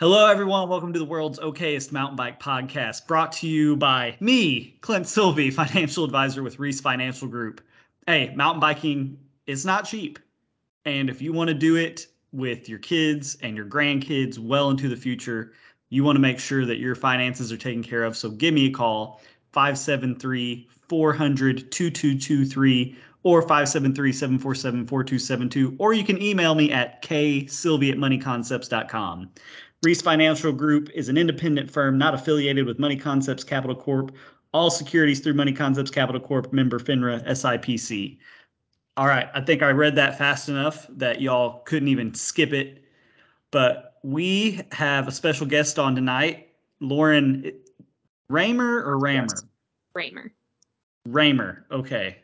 [0.00, 0.68] Hello, everyone.
[0.68, 5.50] Welcome to the world's okayest mountain bike podcast, brought to you by me, Clint Sylvie,
[5.52, 7.60] financial advisor with Reese Financial Group.
[8.04, 10.18] Hey, mountain biking is not cheap.
[10.84, 14.88] And if you want to do it with your kids and your grandkids well into
[14.88, 15.52] the future,
[15.90, 18.16] you want to make sure that your finances are taken care of.
[18.16, 19.20] So give me a call,
[19.52, 27.96] 573 400 2223 or 573 747 4272, or you can email me at ksylvie at
[27.96, 29.30] moneyconcepts.com.
[29.84, 34.16] Reese Financial Group is an independent firm not affiliated with Money Concepts Capital Corp.
[34.52, 36.52] All securities through Money Concepts Capital Corp.
[36.52, 38.18] Member FINRA SIPC.
[38.96, 42.84] All right, I think I read that fast enough that y'all couldn't even skip it.
[43.50, 46.48] But we have a special guest on tonight,
[46.80, 47.52] Lauren
[48.28, 49.34] Raymer or Rammer?
[49.94, 50.32] Raymer.
[51.06, 51.66] Raymer.
[51.70, 52.16] Okay.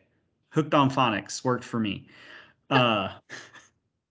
[0.50, 2.08] Hooked on phonics worked for me.
[2.70, 3.10] Uh,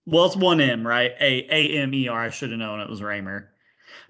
[0.06, 1.12] well, it's one M, right?
[1.20, 2.20] A A M E R.
[2.22, 3.50] I should have known it was Raymer.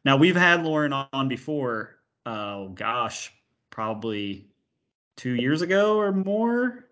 [0.04, 1.96] Now we've had Lauren on before.
[2.26, 3.32] Oh gosh,
[3.70, 4.48] probably
[5.16, 6.86] two years ago or more.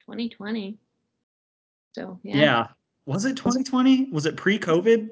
[0.00, 0.78] 2020.
[1.92, 2.36] So yeah.
[2.36, 2.66] Yeah.
[3.06, 4.10] Was it 2020?
[4.10, 5.10] Was it pre-COVID?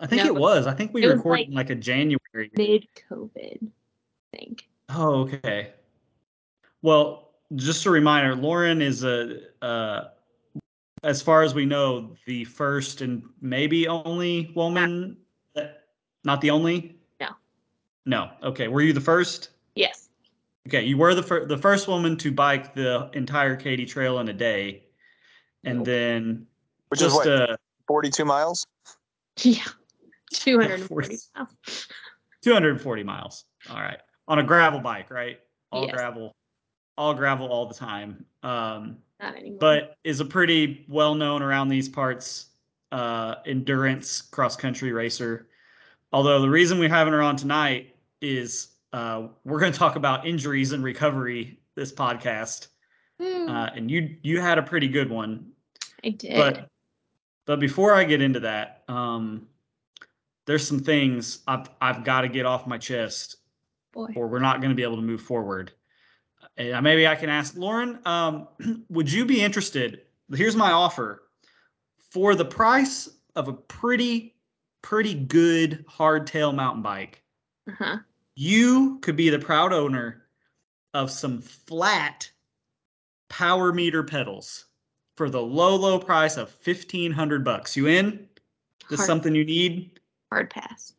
[0.00, 0.66] I think No, it was.
[0.66, 2.50] I think we recorded like like a January.
[2.56, 4.68] Mid COVID, I think.
[4.88, 5.72] Oh, okay.
[6.82, 10.08] Well, just a reminder, Lauren is a, uh,
[11.02, 15.16] as far as we know, the first and maybe only woman.
[15.54, 15.84] that-
[16.24, 16.96] Not the only.
[17.20, 17.30] No.
[18.06, 18.30] No.
[18.42, 18.68] Okay.
[18.68, 19.50] Were you the first?
[19.74, 20.08] Yes.
[20.68, 24.28] Okay, you were the fir- the first woman to bike the entire Katy Trail in
[24.28, 24.84] a day,
[25.64, 25.86] and Nope.
[25.86, 26.46] then
[26.88, 27.56] Which just is what, uh,
[27.88, 28.64] 42 miles?
[29.42, 29.64] Yeah.
[30.32, 31.88] two hundred forty miles.
[32.42, 33.44] Two hundred forty miles.
[33.70, 35.40] All right, on a gravel bike, right?
[35.72, 35.94] All Yes.
[35.94, 36.36] gravel,
[36.96, 38.24] all gravel all the time.
[38.44, 39.58] Um, Not anymore.
[39.60, 42.46] but is a pretty well known around these parts
[42.90, 45.46] uh, endurance cross country racer.
[46.12, 50.26] Although the reason we're having her on tonight is uh, we're going to talk about
[50.26, 52.66] injuries and recovery this podcast,
[53.20, 55.52] Hmm, uh, and you you had a pretty good one.
[56.04, 56.34] I did.
[56.36, 56.68] But
[57.46, 59.46] but before I get into that, um,
[60.46, 63.36] there's some things I've I've got to get off my chest,
[63.92, 64.08] Boy.
[64.16, 65.72] or we're not going to be able to move forward.
[66.56, 67.98] And maybe I can ask Lauren.
[68.04, 68.48] Um,
[68.90, 70.02] would you be interested?
[70.34, 71.22] Here's my offer:
[71.98, 74.34] for the price of a pretty
[74.82, 77.22] pretty good hardtail mountain bike,
[77.68, 77.98] Uh-huh.
[78.34, 80.26] you could be the proud owner
[80.94, 82.28] of some flat
[83.28, 84.66] power meter pedals
[85.16, 88.28] for the low low price of 1500 bucks you in
[88.90, 90.94] this Hard, something you need hard pass.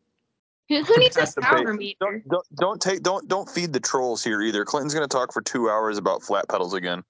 [0.68, 1.46] Who, who needs pass a to pay.
[1.62, 1.96] power meter?
[2.00, 4.64] Don't, don't don't take don't don't feed the trolls here either.
[4.64, 7.02] Clinton's going to talk for two hours about flat pedals again.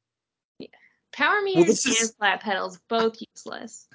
[1.12, 3.86] Power meters this and is- flat pedals, both useless.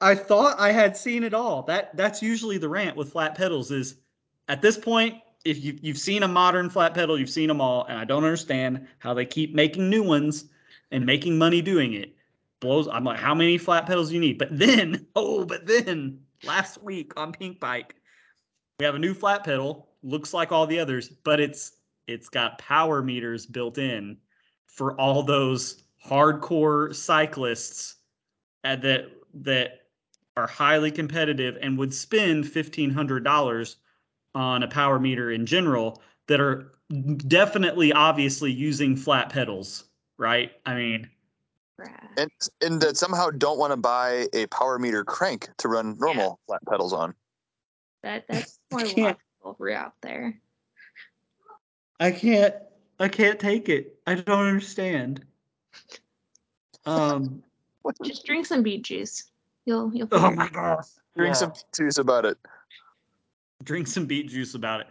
[0.00, 3.70] i thought i had seen it all that that's usually the rant with flat pedals
[3.70, 3.96] is
[4.48, 5.14] at this point
[5.44, 8.22] if you, you've seen a modern flat pedal you've seen them all and i don't
[8.24, 10.44] understand how they keep making new ones
[10.92, 12.14] and making money doing it
[12.60, 16.20] blows i'm like how many flat pedals do you need but then oh but then
[16.44, 17.90] last week on Pinkbike
[18.78, 21.72] we have a new flat pedal looks like all the others but it's
[22.06, 24.16] it's got power meters built in
[24.66, 27.96] for all those hardcore cyclists
[28.64, 29.86] at that that
[30.36, 33.74] are highly competitive and would spend $1500
[34.36, 36.72] on a power meter in general that are
[37.26, 39.84] definitely obviously using flat pedals
[40.18, 40.52] right?
[40.66, 41.10] I mean
[42.16, 46.38] And and that somehow don't want to buy a power meter crank to run normal
[46.46, 47.14] flat pedals on.
[48.02, 50.40] That that's more can't- logical out there.
[52.00, 52.54] i can't
[53.00, 55.24] i can't take it i don't understand
[56.86, 57.42] um
[58.04, 59.30] Just drink some beet juice.
[59.64, 60.84] You'll you'll oh my gosh
[61.16, 61.32] Drink Yeah.
[61.32, 62.36] some juice about it.
[63.64, 64.86] drink some beet juice about it.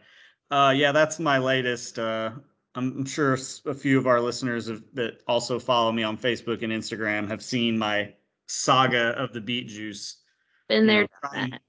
[0.50, 2.00] Uh, yeah, that's my latest.
[2.00, 2.32] Uh,
[2.74, 3.38] I'm I'm sure
[3.68, 7.44] a few of our listeners have, that also follow me on Facebook and Instagram have
[7.44, 8.14] seen my
[8.48, 10.18] saga of the beet juice.
[10.68, 11.62] been you there, know, done trying- that.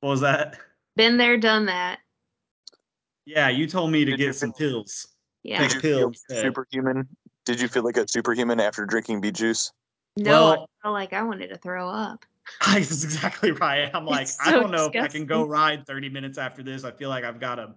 [0.00, 0.58] What was that?
[0.96, 1.98] Been there, done that.
[3.24, 5.06] Yeah, you told me to Did you get some feel- pills.
[5.42, 5.58] Yeah.
[5.60, 6.42] Take Did you pill feel instead.
[6.42, 7.08] superhuman?
[7.44, 9.72] Did you feel like a superhuman after drinking beet juice?
[10.16, 12.24] No, Well- I felt like I wanted to throw up.
[12.66, 13.88] That's exactly right.
[13.94, 15.48] I'm like, It's I so don't know if I can go disgusting.
[15.50, 16.84] ride 30 minutes after this.
[16.84, 17.74] I feel like I've got a,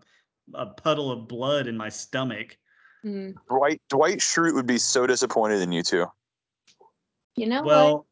[0.55, 2.57] a puddle of blood in my stomach.
[3.05, 3.35] Mm.
[3.47, 6.07] Dwight Dwight Schrute would be so disappointed in you two.
[7.35, 7.65] You know what?
[7.65, 8.05] Well,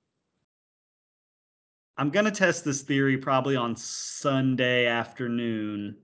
[1.98, 5.96] I'm gonna test this theory probably on Sunday afternoon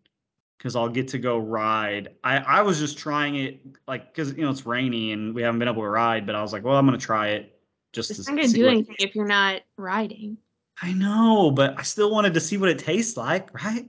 [0.58, 2.10] because I'll get to go ride.
[2.24, 5.60] I I was just trying it like because you know it's rainy and we haven't
[5.60, 7.60] been able to ride, but I was like, well, I'm gonna try it
[7.92, 10.38] just It's to not gonna see do what- anything if you're not riding.
[10.82, 13.86] I know, but I still wanted to see what it tastes like, right?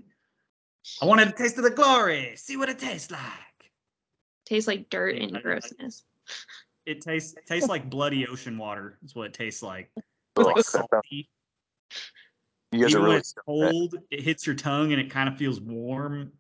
[1.01, 3.21] I wanted to taste of the glory, see what it tastes like.
[4.47, 6.05] Tastes like dirt and I- grossness.
[6.87, 8.99] It tastes tastes like bloody ocean water.
[9.05, 9.91] Is what it tastes like.
[9.97, 11.29] It's like salty.
[12.73, 15.37] You guys Even are when it's cold, it hits your tongue and it kind of
[15.37, 16.33] feels warm.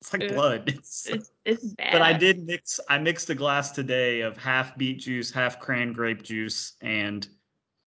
[0.00, 0.34] It's like Ugh.
[0.34, 0.62] blood.
[0.76, 1.92] It's, It's, it's bad.
[1.92, 2.78] but I did mix.
[2.88, 7.26] I mixed a glass today of half beet juice, half cran grape juice, and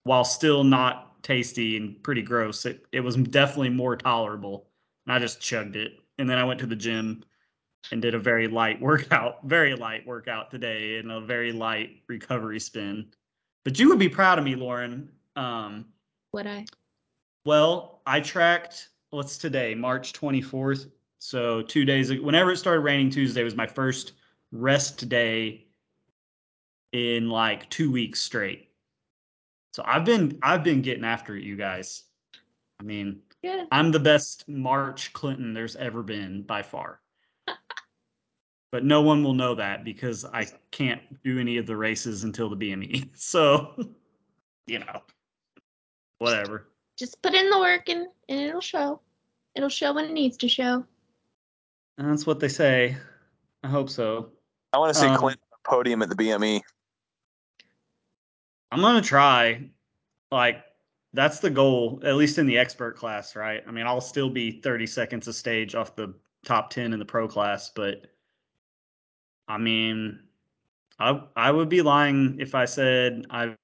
[0.04, 4.68] while still not tasty and pretty gross, it it was definitely more tolerable.
[5.06, 7.24] And I just chugged it, and then I went to the gym
[7.92, 12.60] and did a very light workout, very light workout today, and a very light recovery
[12.60, 13.08] spin.
[13.64, 15.10] But you would be proud of me, Lauren.
[15.36, 15.86] Um,
[16.34, 16.66] Would I?
[17.46, 20.90] well, I tracked what's today, March 24th.
[21.20, 24.14] So two days ago, whenever it started raining Tuesday was my first
[24.52, 25.68] rest day
[26.94, 28.70] in like two weeks straight.
[29.74, 32.04] So I've been I've been getting after it, you guys.
[32.80, 33.68] I mean, Good.
[33.72, 37.00] I'm the best March Clinton there's ever been by far.
[38.72, 42.50] But no one will know that because I can't do any of the races until
[42.50, 43.10] the BME.
[43.16, 43.76] So,
[44.66, 45.02] you know,
[46.22, 46.68] whatever.
[46.98, 49.02] Just put in the work and, and it'll show.
[49.56, 50.86] It'll show when it needs to show.
[51.98, 52.96] That's what they say.
[53.64, 54.30] I hope so.
[54.72, 56.16] I want to see Um, Clint on the podium at the.
[56.16, 56.62] BME.
[58.72, 59.70] I'm gonna try.
[60.32, 60.64] Like
[61.14, 63.64] that's the goal, at least in the expert class, right?
[63.68, 66.14] I mean, I'll still be 30 seconds a stage off the
[66.46, 68.06] top 10 in the pro class, but
[69.48, 70.20] I mean,
[71.00, 73.58] I I would be lying if I said I'm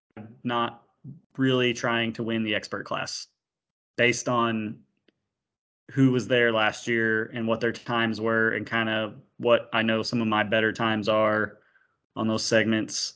[0.44, 0.87] not
[1.38, 3.28] really trying to win the expert class
[3.98, 4.80] based on
[5.92, 9.82] who was there last year and what their times were and kind of what I
[9.82, 11.60] know some of my better times are
[12.16, 13.14] on those segments.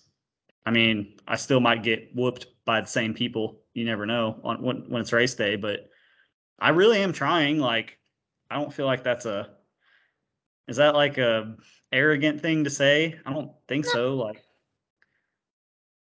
[0.65, 3.59] I mean, I still might get whooped by the same people.
[3.73, 5.89] You never know on when, when it's race day, but
[6.59, 7.59] I really am trying.
[7.59, 7.97] Like,
[8.50, 9.50] I don't feel like that's a.
[10.67, 11.56] Is that like a
[11.91, 13.19] arrogant thing to say?
[13.25, 14.15] I don't think so.
[14.15, 14.44] Like,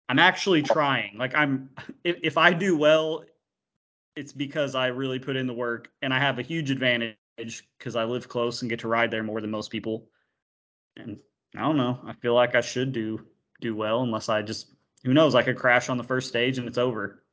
[0.09, 1.17] I'm actually trying.
[1.17, 1.69] Like, I'm.
[2.03, 3.23] If, if I do well,
[4.15, 7.17] it's because I really put in the work, and I have a huge advantage
[7.77, 10.07] because I live close and get to ride there more than most people.
[10.97, 11.17] And
[11.55, 11.99] I don't know.
[12.05, 13.25] I feel like I should do
[13.61, 16.67] do well unless I just who knows, I could crash on the first stage and
[16.67, 17.23] it's over.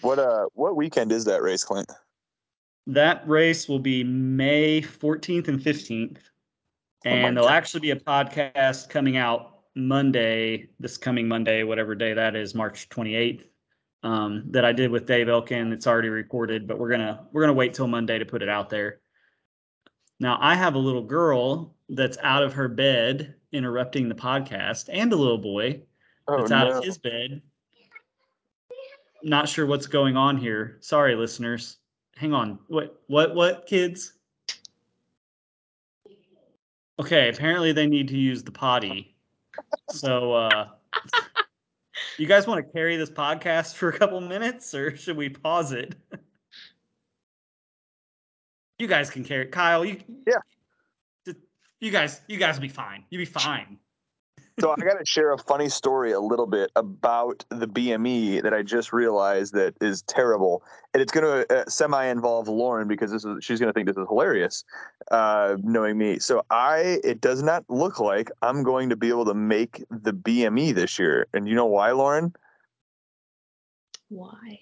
[0.00, 1.90] What uh what weekend is that race, Clint?
[2.86, 6.16] That race will be May 14th and 15th.
[6.18, 7.54] Oh And there'll God.
[7.54, 12.88] actually be a podcast coming out Monday, this coming Monday, whatever day that is, March
[12.88, 13.44] 28th,
[14.02, 15.72] um, that I did with Dave Elkin.
[15.72, 18.70] It's already recorded, but we're gonna we're gonna wait till Monday to put it out
[18.70, 19.00] there.
[20.18, 25.12] Now I have a little girl that's out of her bed interrupting the podcast, and
[25.12, 25.82] a little boy
[26.26, 26.78] Oh that's out no.
[26.78, 27.40] of his bed.
[29.22, 30.78] Not sure what's going on here.
[30.80, 31.78] Sorry, listeners.
[32.16, 32.58] Hang on.
[32.66, 33.00] What?
[33.06, 33.34] What?
[33.36, 33.66] What?
[33.66, 34.12] Kids?
[36.98, 37.28] Okay.
[37.28, 39.14] Apparently, they need to use the potty.
[39.90, 40.68] So, uh,
[42.18, 45.72] you guys want to carry this podcast for a couple minutes, or should we pause
[45.72, 45.94] it?
[48.78, 49.46] You guys can carry.
[49.46, 50.00] Kyle, you.
[50.26, 51.34] Yeah.
[51.80, 53.04] You guys, you guys will be fine.
[53.10, 53.78] You'll be fine.
[54.60, 58.52] So I got to share a funny story a little bit about the BME that
[58.52, 63.24] I just realized that is terrible, and it's going to uh, semi-involve Lauren because this
[63.24, 64.64] is she's going to think this is hilarious,
[65.12, 66.18] uh, knowing me.
[66.18, 70.12] So I, it does not look like I'm going to be able to make the
[70.12, 72.34] BME this year, and you know why, Lauren?
[74.08, 74.58] Why?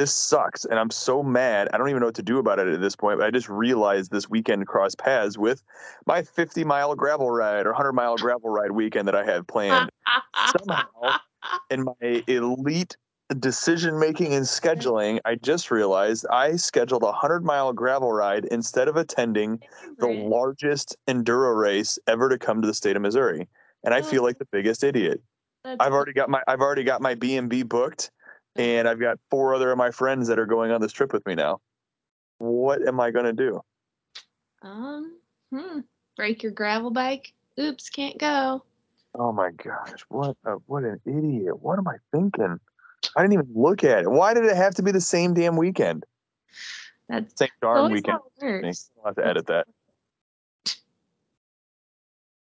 [0.00, 1.68] This sucks, and I'm so mad.
[1.74, 3.18] I don't even know what to do about it at this point.
[3.18, 5.62] But I just realized this weekend crossed paths with
[6.06, 9.90] my 50 mile gravel ride or 100 mile gravel ride weekend that I had planned.
[10.56, 11.18] Somehow,
[11.70, 12.96] in my elite
[13.40, 18.88] decision making and scheduling, I just realized I scheduled a 100 mile gravel ride instead
[18.88, 19.60] of attending
[19.98, 23.48] the largest enduro race ever to come to the state of Missouri.
[23.84, 25.20] And I feel like the biggest idiot.
[25.62, 28.10] I've already got my I've already got my B and B booked,
[28.56, 31.24] and I've got four other of my friends that are going on this trip with
[31.26, 31.60] me now.
[32.38, 33.60] What am I gonna do?
[34.62, 35.16] Um,
[35.52, 35.80] hmm.
[36.16, 37.32] Break your gravel bike.
[37.58, 38.64] Oops, can't go.
[39.14, 41.60] Oh my gosh, what a, what an idiot!
[41.60, 42.58] What am I thinking?
[43.16, 44.10] I didn't even look at it.
[44.10, 46.04] Why did it have to be the same damn weekend?
[47.08, 48.18] That's Same darn weekend.
[48.40, 48.90] how it works.
[48.98, 49.66] I'll have to edit that.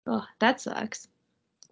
[0.07, 1.07] Oh, that sucks.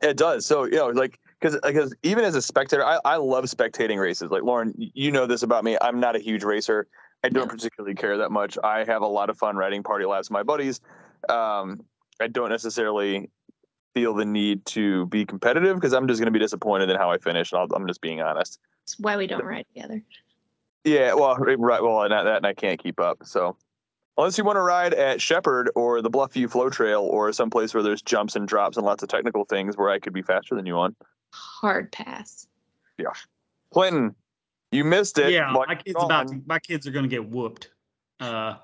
[0.03, 0.47] It does.
[0.47, 4.31] So you know, like because because even as a spectator, I, I love spectating races.
[4.31, 5.77] Like Lauren, you know this about me.
[5.81, 6.87] I'm not a huge racer.
[7.25, 8.57] I don't particularly care that much.
[8.63, 10.81] I have a lot of fun riding party laps with my buddies.
[11.29, 11.85] Um,
[12.21, 13.31] I don't necessarily
[13.95, 17.11] feel the need to be competitive because I'm just going to be disappointed in how
[17.11, 17.53] I finish.
[17.53, 18.61] And I'll, I'm just being honest.
[18.85, 20.03] That's why we don't ride together.
[20.85, 21.59] Yeah, well, right.
[21.59, 23.19] Well, that, that and I can't keep up.
[23.25, 23.57] So,
[24.17, 27.83] unless you want to ride at Shepherd or the Bluffview Flow Trail or someplace where
[27.83, 30.67] there's jumps and drops and lots of technical things where I could be faster than
[30.67, 30.95] you on.
[31.37, 32.47] Hard pass.
[32.99, 33.09] Yeah.
[33.73, 34.15] Clinton,
[34.73, 35.33] you missed it.
[35.33, 37.71] yeah, while my you're kids about to, my kids are going to get whooped.
[38.21, 38.55] Uh,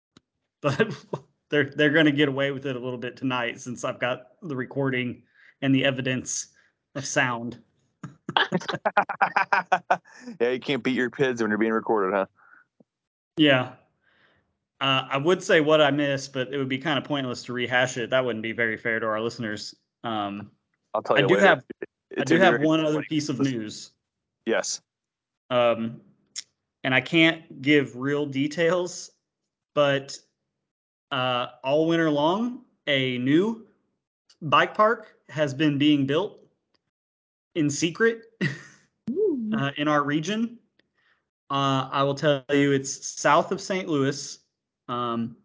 [0.60, 0.92] but
[1.48, 4.28] they're they're going to get away with it a little bit tonight since I've got
[4.42, 5.22] the recording
[5.62, 6.48] and the evidence
[6.94, 7.58] of sound.
[10.40, 12.26] yeah, you can't beat your kids when you're being recorded, huh?
[13.36, 13.72] Yeah.
[14.80, 17.52] Uh, I would say what I missed, but it would be kind of pointless to
[17.52, 18.10] rehash it.
[18.10, 19.74] That wouldn't be very fair to our listeners.
[20.04, 20.52] Um,
[20.94, 21.28] I'll tell I you.
[21.28, 21.46] do later.
[21.46, 21.64] have
[22.16, 23.92] I do have one other piece of news.
[24.46, 24.80] Yes.
[25.50, 26.00] Um,
[26.84, 29.10] and I can't give real details,
[29.74, 30.18] but
[31.10, 33.66] uh, all winter long, a new
[34.42, 36.38] bike park has been being built
[37.54, 38.22] in secret
[39.52, 40.58] uh, in our region.
[41.50, 43.88] Uh, I will tell you, it's south of St.
[43.88, 44.38] Louis,
[44.88, 45.36] um,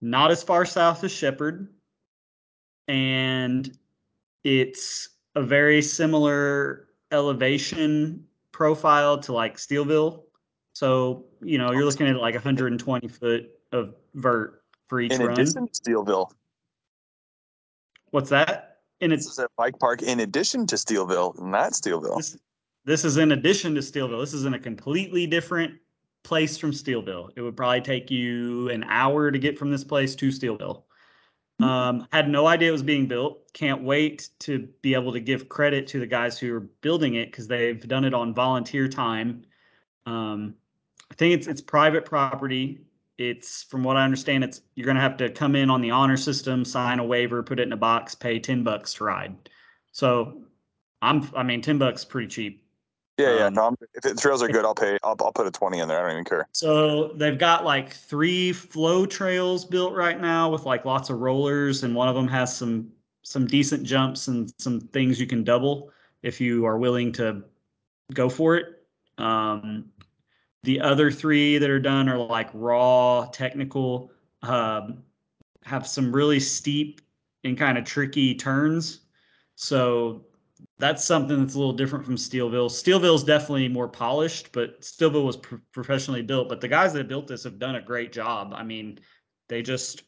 [0.00, 1.68] not as far south as Shepherd,
[2.88, 3.76] and
[4.44, 10.22] it's a very similar elevation profile to like Steelville.
[10.74, 15.32] So you know you're looking at like 120 foot of vert for each In run.
[15.32, 16.30] addition to Steelville,
[18.14, 18.78] What's that?
[19.00, 22.16] And this it's is a bike park in addition to Steelville, not Steelville.
[22.16, 22.36] this,
[22.84, 24.20] this is in addition to Steelville.
[24.20, 25.74] This is in a completely different
[26.22, 27.30] place from Steelville.
[27.34, 30.84] It would probably take you an hour to get from this place to Steelville.
[31.60, 33.52] Um, had no idea it was being built.
[33.52, 37.30] Can't wait to be able to give credit to the guys who are building it
[37.30, 39.44] because they've done it on volunteer time.
[40.06, 40.54] Um,
[41.10, 42.80] I think it's it's private property.
[43.18, 46.16] It's from what I understand, it's you're gonna have to come in on the honor
[46.16, 49.48] system, sign a waiver, put it in a box, pay ten bucks to ride.
[49.92, 50.42] So
[51.02, 52.63] I'm I mean ten bucks pretty cheap.
[53.18, 53.46] Yeah, yeah.
[53.46, 54.98] Um, No, I'm, if the trails are good, I'll pay.
[55.04, 55.98] I'll, I'll put a twenty in there.
[55.98, 56.48] I don't even care.
[56.52, 61.84] So they've got like three flow trails built right now with like lots of rollers,
[61.84, 62.90] and one of them has some
[63.22, 65.90] some decent jumps and some things you can double
[66.22, 67.42] if you are willing to
[68.12, 68.82] go for it.
[69.18, 69.90] Um,
[70.64, 74.10] the other three that are done are like raw technical,
[74.42, 75.02] um,
[75.62, 77.00] have some really steep
[77.44, 79.00] and kind of tricky turns.
[79.56, 80.24] So
[80.78, 82.68] that's something that's a little different from Steelville.
[82.68, 86.48] Steelville is definitely more polished, but Steelville was pr- professionally built.
[86.48, 88.52] But the guys that built this have done a great job.
[88.54, 88.98] I mean,
[89.48, 90.02] they just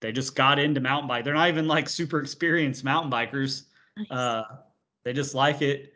[0.00, 1.24] they just got into mountain bike.
[1.24, 3.64] They're not even like super experienced mountain bikers.
[3.96, 4.10] Nice.
[4.10, 4.42] Uh,
[5.04, 5.92] they just like it.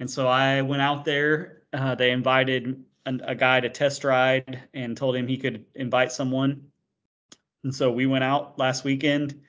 [0.00, 1.62] And so I went out there.
[1.72, 6.12] Uh, they invited an, a guy to test ride and told him he could invite
[6.12, 6.62] someone.
[7.64, 9.40] And so we went out last weekend,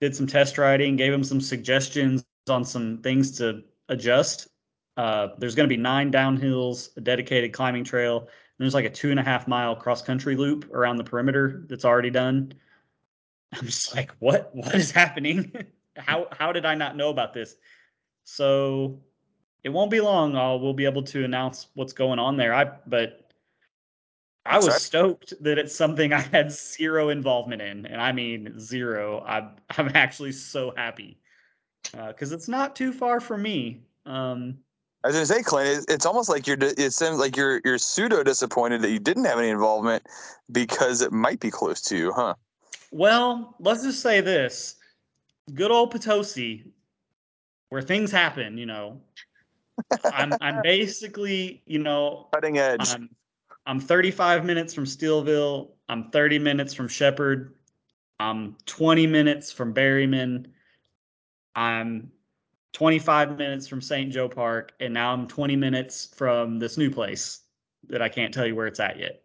[0.00, 4.48] did some test riding, gave him some suggestions on some things to adjust.
[4.96, 8.90] Uh, there's going to be nine downhills, a dedicated climbing trail, and there's like a
[8.90, 12.54] two and a half mile cross country loop around the perimeter that's already done.
[13.52, 14.50] I'm just like, what?
[14.54, 15.52] What is happening?
[15.96, 17.56] how how did I not know about this?
[18.24, 19.00] So
[19.62, 20.36] it won't be long.
[20.36, 22.54] I'll we'll be able to announce what's going on there.
[22.54, 23.30] I but
[24.46, 29.22] I was stoked that it's something I had zero involvement in, and I mean zero.
[29.26, 31.18] I'm I'm actually so happy
[31.92, 33.80] because it's not too far for me.
[34.04, 34.58] Um,
[35.04, 36.58] I was gonna say, Clint, it, it's almost like you're.
[36.60, 40.04] It seems like you're you're pseudo disappointed that you didn't have any involvement
[40.50, 42.34] because it might be close to you, huh?
[42.90, 44.76] well, let's just say this:
[45.54, 46.64] good old Potosi,
[47.68, 48.58] where things happen.
[48.58, 49.00] You know,
[50.04, 52.88] I'm I'm basically you know Cutting edge.
[52.90, 53.10] I'm
[53.66, 55.70] I'm 35 minutes from Steelville.
[55.88, 57.54] I'm 30 minutes from Shepherd.
[58.18, 60.46] I'm 20 minutes from Berryman.
[61.56, 62.12] I'm
[62.74, 64.12] 25 minutes from St.
[64.12, 67.40] Joe Park, and now I'm 20 minutes from this new place
[67.88, 69.22] that I can't tell you where it's at yet.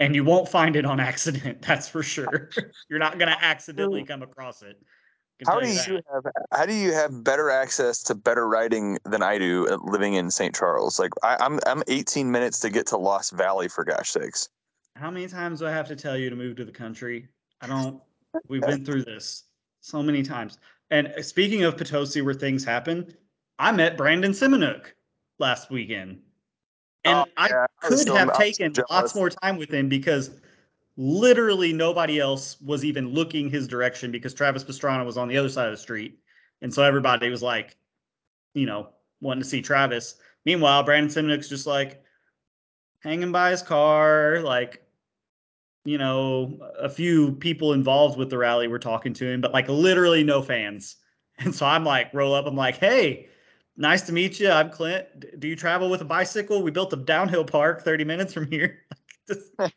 [0.00, 2.50] And you won't find it on accident, that's for sure.
[2.90, 4.76] You're not gonna accidentally come across it.
[5.46, 9.22] How do you you have how do you have better access to better riding than
[9.22, 10.54] I do uh, living in St.
[10.54, 10.98] Charles?
[10.98, 14.48] Like I, I'm I'm 18 minutes to get to Lost Valley for gosh sakes.
[14.96, 17.28] How many times do I have to tell you to move to the country?
[17.60, 18.00] I don't.
[18.48, 19.44] We've been through this
[19.80, 20.58] so many times.
[20.90, 23.14] And uh, speaking of Potosi, where things happen,
[23.58, 24.86] I met Brandon Semenuk
[25.38, 26.20] last weekend,
[27.04, 30.30] and Oh, I yeah, I could have taken lots more time with him because
[30.96, 35.48] literally nobody else was even looking his direction because Travis Pastrana was on the other
[35.48, 36.18] side of the street,
[36.62, 37.76] and so everybody was like,
[38.54, 38.88] you know,
[39.20, 40.16] wanting to see Travis.
[40.44, 42.02] Meanwhile, Brandon Semenuk's just like
[43.00, 44.83] hanging by his car, like
[45.84, 49.68] you know, a few people involved with the rally were talking to him, but like
[49.68, 50.96] literally no fans.
[51.36, 53.28] And so I'm like, roll up, I'm like, hey,
[53.76, 54.50] nice to meet you.
[54.50, 55.04] I'm Clint.
[55.18, 56.62] D- Do you travel with a bicycle?
[56.62, 58.78] We built a downhill park 30 minutes from here.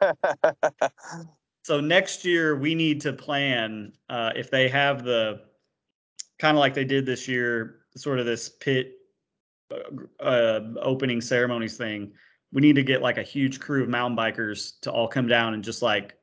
[1.67, 5.41] So next year we need to plan uh, if they have the
[6.39, 8.93] kind of like they did this year, sort of this pit
[9.69, 12.13] uh, uh, opening ceremonies thing.
[12.51, 15.53] We need to get like a huge crew of mountain bikers to all come down
[15.53, 16.15] and just like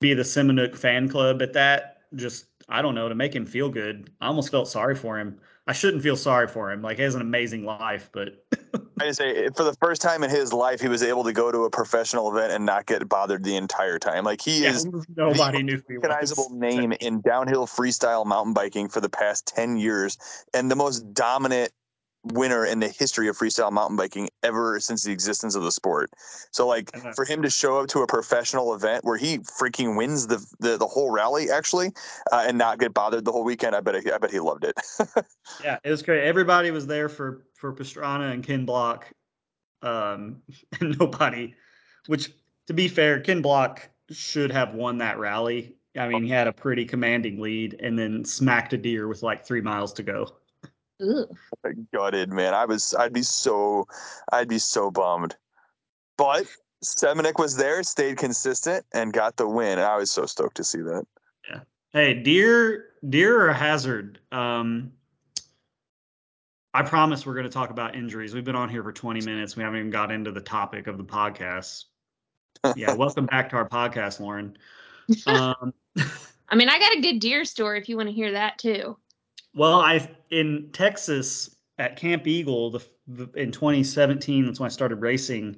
[0.00, 1.98] be the Semenuk fan club at that.
[2.14, 4.10] Just I don't know to make him feel good.
[4.20, 5.38] I almost felt sorry for him.
[5.66, 6.82] I shouldn't feel sorry for him.
[6.82, 8.44] Like he has an amazing life, but
[9.00, 11.50] I just say for the first time in his life, he was able to go
[11.50, 14.24] to a professional event and not get bothered the entire time.
[14.24, 19.08] Like he yeah, is nobody knew recognizable name in downhill freestyle mountain biking for the
[19.08, 20.18] past 10 years
[20.52, 21.72] and the most dominant
[22.24, 26.10] winner in the history of freestyle mountain biking ever since the existence of the sport.
[26.50, 27.12] So like know.
[27.14, 30.76] for him to show up to a professional event where he freaking wins the the,
[30.76, 31.92] the whole rally actually
[32.30, 34.64] uh, and not get bothered the whole weekend, I bet he, I bet he loved
[34.64, 34.74] it.
[35.62, 36.24] Yeah, it was great.
[36.24, 39.10] Everybody was there for for Pastrana and Ken Block,
[39.82, 40.42] um,
[40.80, 41.54] and nobody.
[42.06, 42.30] Which,
[42.66, 45.76] to be fair, Ken Block should have won that rally.
[45.96, 49.44] I mean, he had a pretty commanding lead, and then smacked a deer with like
[49.44, 50.28] three miles to go.
[51.00, 51.26] Ooh.
[51.92, 52.54] Gutted, man.
[52.54, 53.86] I was I'd be so
[54.32, 55.36] I'd be so bummed.
[56.18, 56.46] But
[56.84, 59.78] Semenuk was there, stayed consistent, and got the win.
[59.78, 61.06] And I was so stoked to see that.
[61.48, 61.60] Yeah.
[61.92, 64.18] Hey, deer, deer or hazard.
[64.30, 64.92] Um,
[66.74, 68.34] I promise we're going to talk about injuries.
[68.34, 69.56] We've been on here for 20 minutes.
[69.56, 71.84] We haven't even got into the topic of the podcast.
[72.76, 74.56] Yeah, welcome back to our podcast, Lauren.
[75.26, 75.74] Um,
[76.48, 78.96] I mean, I got a good deer story if you want to hear that too.
[79.54, 84.46] Well, I in Texas at Camp Eagle the, the, in 2017.
[84.46, 85.56] That's when I started racing.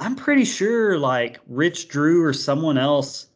[0.00, 3.28] I'm pretty sure like Rich Drew or someone else.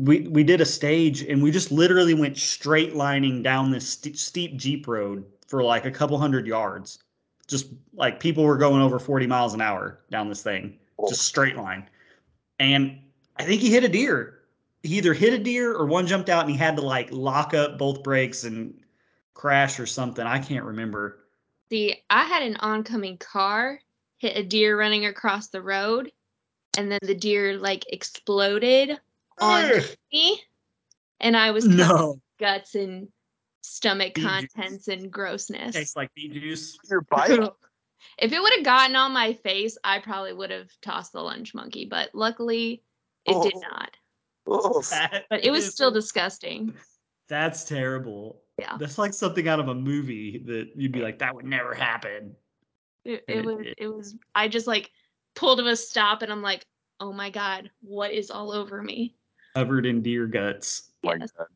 [0.00, 4.18] We we did a stage and we just literally went straight lining down this st-
[4.18, 6.98] steep jeep road for like a couple hundred yards.
[7.46, 11.08] Just like people were going over 40 miles an hour down this thing, oh.
[11.08, 11.88] just straight line.
[12.58, 12.98] And
[13.36, 14.38] I think he hit a deer.
[14.82, 17.52] He either hit a deer or one jumped out and he had to like lock
[17.52, 18.74] up both brakes and
[19.34, 20.26] crash or something.
[20.26, 21.18] I can't remember.
[21.70, 23.80] See, I had an oncoming car
[24.18, 26.12] hit a deer running across the road,
[26.76, 28.98] and then the deer like exploded
[29.40, 29.70] on
[30.12, 30.40] me,
[31.20, 32.20] and I was No.
[32.38, 33.08] guts and
[33.62, 34.28] stomach Bee juice.
[34.54, 35.74] contents and grossness.
[35.74, 36.78] Tastes like bee juice.
[36.90, 37.30] Your bike?
[38.18, 41.54] if it would have gotten on my face, I probably would have tossed the lunch
[41.54, 42.82] monkey, but luckily
[43.24, 43.60] it did Oh.
[43.60, 43.96] not.
[44.46, 44.78] Oh.
[44.78, 44.92] Oof.
[45.30, 46.74] But it was still disgusting.
[47.28, 48.41] That's terrible.
[48.58, 48.76] Yeah.
[48.78, 52.36] That's like something out of a movie that you'd be like, that would never happen.
[53.04, 53.74] It, it it was did.
[53.78, 54.90] it was I just like
[55.34, 56.66] pulled to a stop and I'm like,
[57.00, 59.14] oh my god, what is all over me?
[59.54, 60.92] Covered in deer guts.
[61.02, 61.30] My Yes.
[61.32, 61.46] God.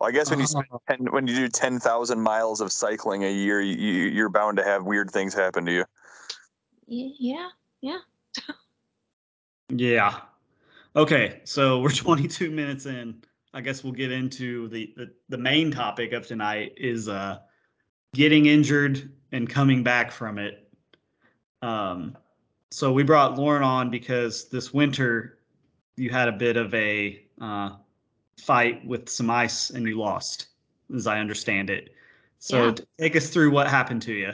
[0.00, 0.80] Well, I guess when you spend Oh.
[0.88, 4.56] 10, when you do ten thousand miles of cycling a year, you, you- you're bound
[4.56, 5.84] to have weird things happen to you.
[6.86, 7.48] Yeah,
[7.82, 7.98] Yeah.
[9.70, 10.20] Yeah.
[10.96, 13.22] Okay, so we're 22 minutes in.
[13.54, 17.38] I guess we'll get into the, the the main topic of tonight is uh
[18.14, 20.68] getting injured and coming back from it.
[21.62, 22.16] Um
[22.70, 25.38] so we brought Lauren on because this winter
[25.96, 27.70] you had a bit of a uh
[28.40, 30.48] fight with some ice and you lost,
[30.94, 31.90] as I understand it.
[32.38, 32.74] So Yeah.
[32.98, 34.32] take us through what happened to you.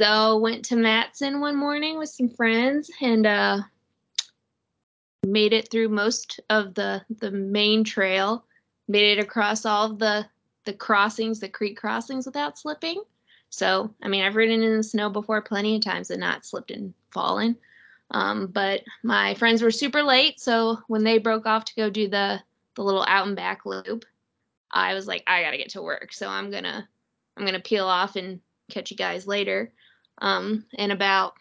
[0.00, 3.58] So went to Matson one morning with some friends and uh
[5.26, 8.44] made it through most of the the main trail,
[8.88, 10.26] made it across all the
[10.64, 13.02] the crossings, the creek crossings without slipping.
[13.48, 16.70] So, I mean, I've ridden in the snow before plenty of times and not slipped
[16.70, 17.56] and fallen.
[18.12, 22.08] Um, but my friends were super late, so when they broke off to go do
[22.08, 22.40] the
[22.76, 24.04] the little out and back loop,
[24.70, 26.88] I was like, I gotta get to work, so I'm gonna
[27.36, 29.72] I'm gonna peel off and catch you guys later.
[30.18, 31.34] Um, and about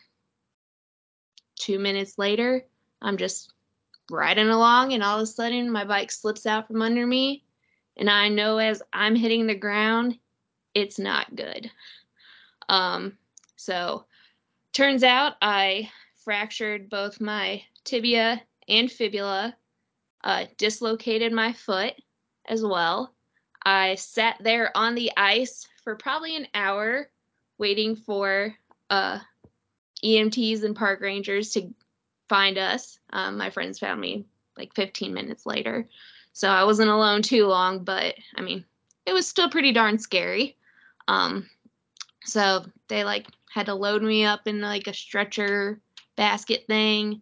[1.56, 2.66] two minutes later,
[3.02, 3.52] I'm just
[4.10, 7.44] riding along, and all of a sudden, my bike slips out from under me.
[7.98, 10.18] And I know as I'm hitting the ground,
[10.74, 11.70] it's not good.
[12.70, 13.18] Um,
[13.56, 14.06] so,
[14.74, 15.90] turns out I
[16.24, 19.56] fractured both my tibia and fibula,
[20.24, 21.94] uh, dislocated my foot
[22.46, 23.14] as well.
[23.66, 27.10] I sat there on the ice for probably an hour
[27.58, 28.56] waiting for
[28.90, 29.20] uh,
[30.04, 31.74] EMTs and park rangers to
[32.30, 33.00] find us.
[33.12, 34.26] Um, my friends found me
[34.58, 35.88] like 15 minutes later.
[36.34, 38.64] So I wasn't alone too long, but I mean,
[39.06, 40.56] it was still pretty darn scary.
[41.08, 41.50] Um,
[42.24, 45.82] so they like had to load me up in like a stretcher
[46.16, 47.22] basket thing.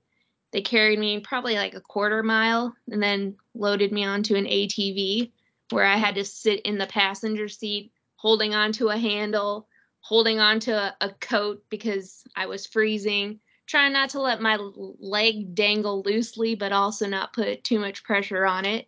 [0.52, 5.32] They carried me probably like a quarter mile and then loaded me onto an ATV
[5.72, 9.68] where I had to sit in the passenger seat holding onto a handle
[10.08, 14.58] holding onto a, a coat because I was freezing, trying not to let my
[15.00, 18.88] leg dangle loosely, but also not put too much pressure on it.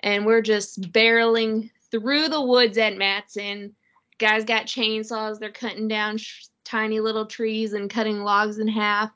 [0.00, 3.74] And we're just barreling through the woods at Matson.
[4.18, 9.10] Guys got chainsaws, they're cutting down sh- tiny little trees and cutting logs in half.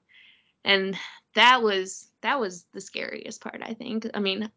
[0.65, 0.97] And
[1.35, 4.07] that was that was the scariest part, I think.
[4.15, 4.51] I mean,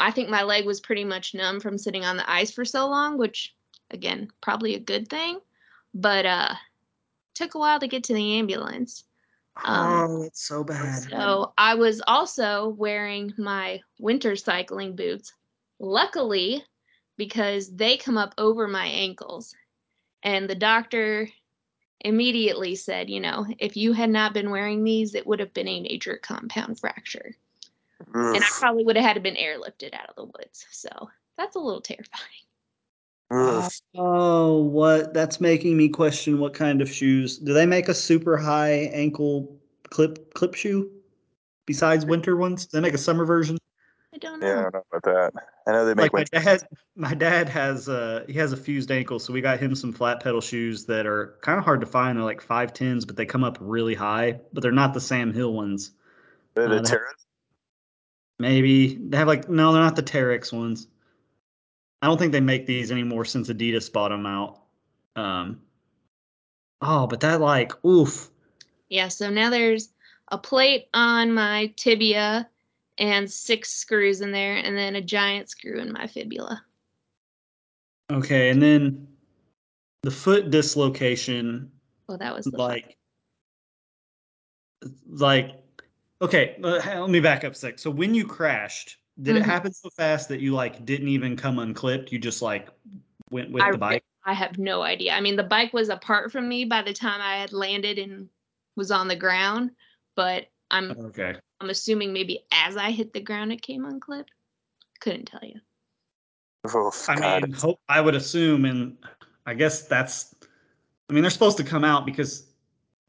[0.00, 2.88] I think my leg was pretty much numb from sitting on the ice for so
[2.88, 3.54] long, which
[3.90, 5.38] again, probably a good thing.
[5.94, 6.54] But uh
[7.34, 9.04] took a while to get to the ambulance.
[9.56, 11.02] Um, oh, it's so bad.
[11.02, 15.32] So I was also wearing my winter cycling boots.
[15.78, 16.64] Luckily,
[17.16, 19.54] because they come up over my ankles.
[20.22, 21.28] And the doctor
[22.00, 25.68] immediately said, you know, if you had not been wearing these, it would have been
[25.68, 27.34] a major compound fracture.
[28.14, 30.66] And I probably would have had to been airlifted out of the woods.
[30.70, 30.88] So
[31.36, 32.46] that's a little terrifying.
[33.32, 33.80] Oof.
[33.96, 35.14] Oh, what?
[35.14, 37.38] That's making me question what kind of shoes.
[37.38, 39.56] Do they make a super high ankle
[39.90, 40.90] clip clip shoe
[41.66, 42.66] besides winter ones?
[42.66, 43.56] Do they make a summer version?
[44.14, 44.46] I don't know.
[44.46, 45.44] Yeah, I don't know about that.
[45.66, 48.90] I know they make Like my dad, my dad has uh he has a fused
[48.90, 51.86] ankle, so we got him some flat pedal shoes that are kind of hard to
[51.86, 52.18] find.
[52.18, 54.40] They're like five tens, but they come up really high.
[54.52, 55.92] But they're not the Sam Hill ones.
[56.54, 57.26] The, uh, the they- Terras?
[58.38, 60.88] Maybe they have like no, they're not the Terrex ones.
[62.02, 64.60] I don't think they make these anymore since Adidas bought them out.
[65.14, 65.62] Um.
[66.80, 68.28] Oh, but that like oof.
[68.88, 69.90] Yeah, so now there's
[70.28, 72.48] a plate on my tibia
[72.98, 76.62] and six screws in there, and then a giant screw in my fibula.
[78.10, 79.06] Okay, and then
[80.02, 81.70] the foot dislocation,
[82.08, 82.96] Well, that was like,
[85.08, 85.52] like,
[86.20, 87.78] okay, uh, let me back up a sec.
[87.78, 89.46] So when you crashed, did it Mhm.
[89.46, 92.12] happen so fast that you like didn't even come unclipped?
[92.12, 92.68] You just like
[93.30, 94.04] went with I the bike?
[94.24, 95.12] I have no idea.
[95.12, 98.28] I mean, the bike was apart from me by the time I had landed and
[98.76, 99.72] was on the ground,
[100.16, 101.36] but I'm Okay.
[101.60, 104.32] I'm assuming maybe as I hit the ground it came unclipped.
[105.00, 105.60] Couldn't tell you.
[106.74, 107.42] Oof, I God.
[107.42, 108.96] mean, hope I would assume, and
[109.46, 110.34] I guess that's.
[111.08, 112.46] I mean, they're supposed to come out because,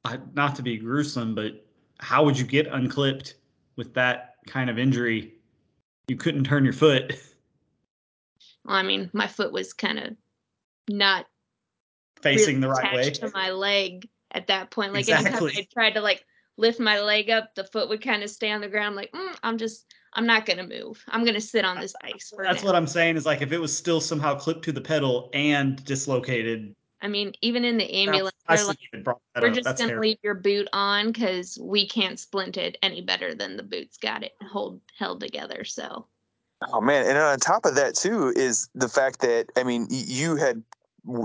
[0.06, 1.66] uh, not to be gruesome, but
[2.00, 3.36] how would you get unclipped
[3.76, 5.36] with that kind of injury?
[6.08, 7.14] You couldn't turn your foot.
[8.66, 10.16] Well, I mean, my foot was kind of
[10.90, 11.26] not
[12.22, 13.10] facing the right way.
[13.10, 14.94] to my leg at that point.
[14.94, 16.24] Like anytime I tried to like
[16.58, 18.96] lift my leg up, the foot would kind of stay on the ground.
[18.96, 21.04] Like mm, I'm just, I'm not gonna move.
[21.10, 22.68] I'm gonna sit on this ice That's now.
[22.68, 25.84] what I'm saying is like if it was still somehow clipped to the pedal and
[25.84, 26.74] dislocated.
[27.04, 29.56] I mean, even in the ambulance, I they're like, it brought that we're up.
[29.56, 30.08] just That's gonna terrible.
[30.08, 34.24] leave your boot on because we can't splint it any better than the boots got
[34.24, 35.66] it hold held together.
[35.66, 36.08] So
[36.72, 40.38] Oh man, and on top of that too is the fact that I mean you
[40.38, 40.64] had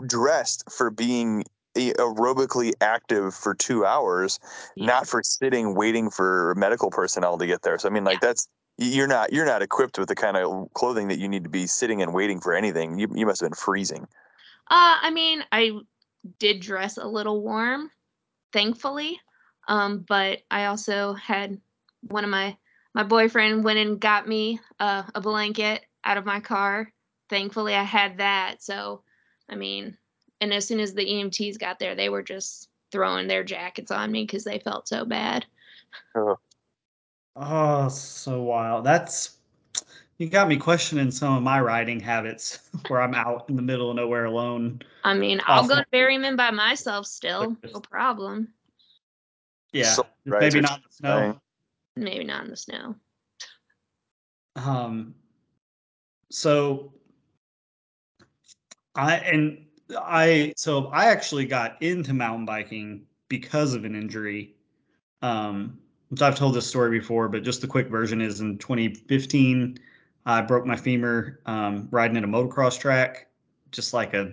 [0.07, 1.45] dressed for being
[1.77, 4.41] a- aerobically active for two hours,
[4.75, 4.87] Yeah.
[4.87, 7.79] not for sitting waiting for medical personnel to get there.
[7.79, 11.07] So I mean, like that's you're not you're not equipped with the kind of clothing
[11.09, 12.99] that you need to be sitting and waiting for anything.
[12.99, 14.09] You you must have been freezing.
[14.71, 15.73] Uh, I mean, I
[16.39, 17.91] did dress a little warm,
[18.53, 19.21] thankfully.
[19.67, 21.61] Um, but I also had
[22.03, 22.57] one of my
[22.95, 26.91] my boyfriend went and got me uh, a blanket out of my car.
[27.29, 28.63] Thankfully, I had that.
[28.63, 29.03] So,
[29.49, 29.97] I mean,
[30.41, 34.11] and as soon as the EMTs got there, they were just throwing their jackets on
[34.11, 35.45] me because they felt so bad.
[37.37, 38.85] Oh, so wild.
[38.85, 39.38] That's
[40.19, 43.91] you got me questioning some of my riding habits where I'm out in the middle
[43.91, 44.83] of nowhere alone.
[45.05, 45.85] I mean, I'll go Awesome.
[45.91, 48.49] to Berryman by myself still, no problem.
[49.73, 51.09] Yeah, So just maybe not in the snow.
[51.09, 51.41] terrifying.
[51.97, 52.95] Maybe not in the snow.
[54.57, 55.15] Um,
[56.31, 56.93] so
[58.95, 64.55] I and I so I actually got into mountain biking because of an injury.
[65.23, 65.79] Um,
[66.09, 69.79] which I've told this story before, but just the quick version is in 2015,
[70.29, 73.29] I broke my femur um, riding at a motocross track,
[73.73, 74.27] just like a.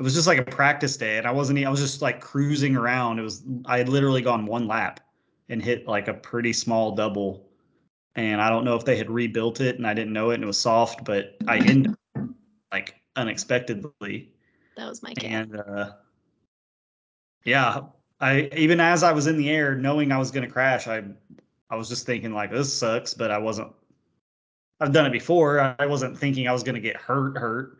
[0.00, 1.64] It was just like a practice day, and I wasn't.
[1.64, 3.20] I was just like cruising around.
[3.20, 3.44] It was.
[3.64, 5.00] I had literally gone one lap
[5.48, 7.48] and hit like a pretty small double,
[8.16, 10.42] and I don't know if they had rebuilt it, and I didn't know it, and
[10.42, 11.94] it was soft, but I ended
[12.72, 14.32] like unexpectedly,
[14.76, 15.30] That was my cat.
[15.30, 15.92] and uh,
[17.44, 17.82] yeah,
[18.20, 21.04] I even as I was in the air, knowing I was going to crash, I
[21.70, 23.72] I was just thinking like this sucks, but I wasn't.
[24.80, 25.74] I've done it before.
[25.78, 27.36] I wasn't thinking I was going to get hurt.
[27.36, 27.78] Hurt.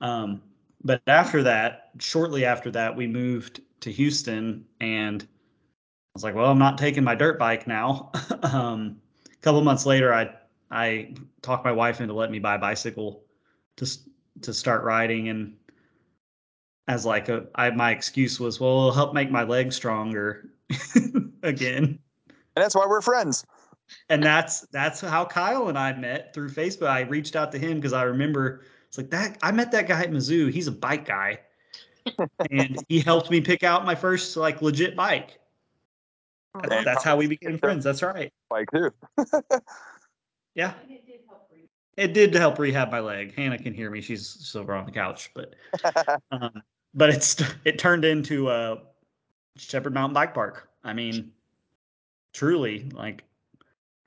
[0.00, 0.40] Um,
[0.82, 5.26] but after that, shortly after that, we moved to Houston, and I
[6.14, 8.10] was like, "Well, I'm not taking my dirt bike now."
[8.42, 10.30] um, a couple months later, I
[10.70, 13.24] I talked my wife into letting me buy a bicycle
[13.76, 13.86] to
[14.42, 15.56] to start riding, and
[16.86, 20.50] as like a I my excuse was, well, it'll help make my legs stronger
[21.42, 21.98] again.
[22.56, 23.44] And that's why we're friends.
[24.08, 26.88] And that's that's how Kyle and I met through Facebook.
[26.88, 30.02] I reached out to him because I remember it's like that I met that guy
[30.02, 30.52] at Mizzou.
[30.52, 31.40] He's a bike guy.
[32.50, 35.38] and he helped me pick out my first like legit bike.
[36.54, 37.84] And That's how we became friends.
[37.84, 38.32] That's right.
[38.50, 38.90] Bike too.
[40.54, 40.74] Yeah.
[41.96, 43.34] It did help rehab my leg.
[43.36, 44.00] Hannah can hear me.
[44.00, 45.54] She's still over on the couch, but
[46.32, 46.62] um,
[46.94, 48.78] but it's it turned into a
[49.56, 50.68] Shepherd Mountain Bike Park.
[50.82, 51.32] I mean,
[52.32, 53.24] truly, like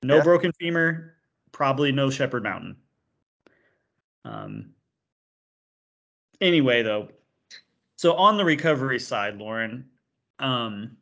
[0.03, 0.23] no Yeah.
[0.23, 1.15] broken femur,
[1.51, 2.75] probably no Shepherd Mountain.
[4.25, 4.73] Um.
[6.39, 7.09] Anyway, though,
[7.97, 9.87] so on the recovery side, Lauren,
[10.39, 10.97] um,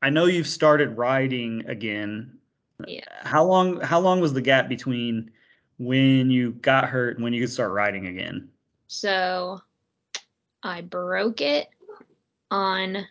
[0.00, 2.38] I know you've started riding again.
[2.86, 3.02] Yeah.
[3.22, 3.80] How long?
[3.80, 5.30] How long was the gap between
[5.78, 8.48] when you got hurt and when you could start riding again?
[8.86, 9.60] So
[10.62, 11.68] I broke it
[12.50, 13.06] on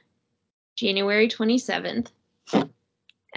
[0.76, 2.12] January 27th.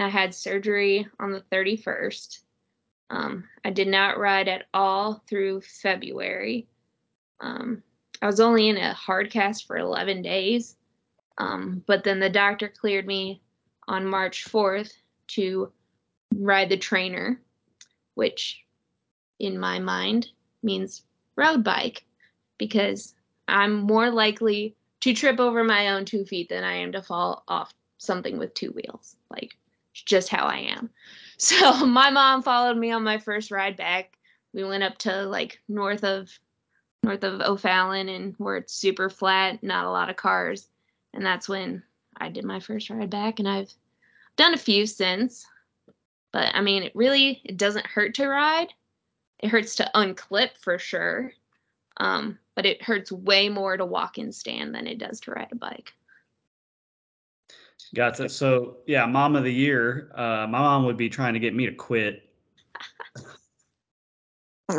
[0.02, 2.40] I had surgery on the 31st.
[3.10, 6.68] Um, I did not ride at all through February.
[7.40, 7.82] Um,
[8.22, 10.76] I was only in a hard cast for 11 days.
[11.38, 13.40] Um, but then the doctor cleared me
[13.88, 14.92] on March 4th
[15.28, 15.72] to
[16.34, 17.40] ride the trainer,
[18.14, 18.64] which
[19.38, 20.28] in my mind
[20.62, 21.02] means
[21.36, 22.04] road bike
[22.58, 23.14] because
[23.48, 27.42] I'm more likely to trip over my own two feet than I am to fall
[27.48, 29.16] off something with two wheels.
[29.30, 29.56] Like,
[29.92, 30.90] just how I am.
[31.42, 34.18] So, my mom followed me on my first ride back.
[34.52, 36.28] We went up to like north of
[37.02, 40.68] north of O'Fallon and where it's super flat, not a lot of cars.
[41.14, 41.82] And that's when
[42.14, 43.72] I did my first ride back and I've
[44.36, 45.46] done a few since.
[46.30, 48.74] But I mean, it really it doesn't hurt to ride.
[49.38, 51.32] It hurts to unclip for sure.
[51.96, 55.48] Um, but it hurts way more to walk and stand than it does to ride
[55.52, 55.94] a bike.
[57.94, 58.30] Got it.
[58.30, 60.12] So yeah, mom of the year.
[60.14, 62.22] Uh, my mom would be trying to get me to quit.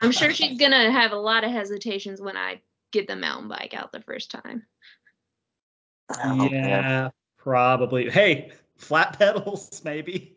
[0.00, 2.60] I'm sure she's gonna have a lot of hesitations when I
[2.92, 4.64] get the mountain bike out the first time.
[6.22, 6.50] Oh, man.
[6.50, 8.10] yeah, probably.
[8.10, 10.36] Hey, flat pedals, maybe.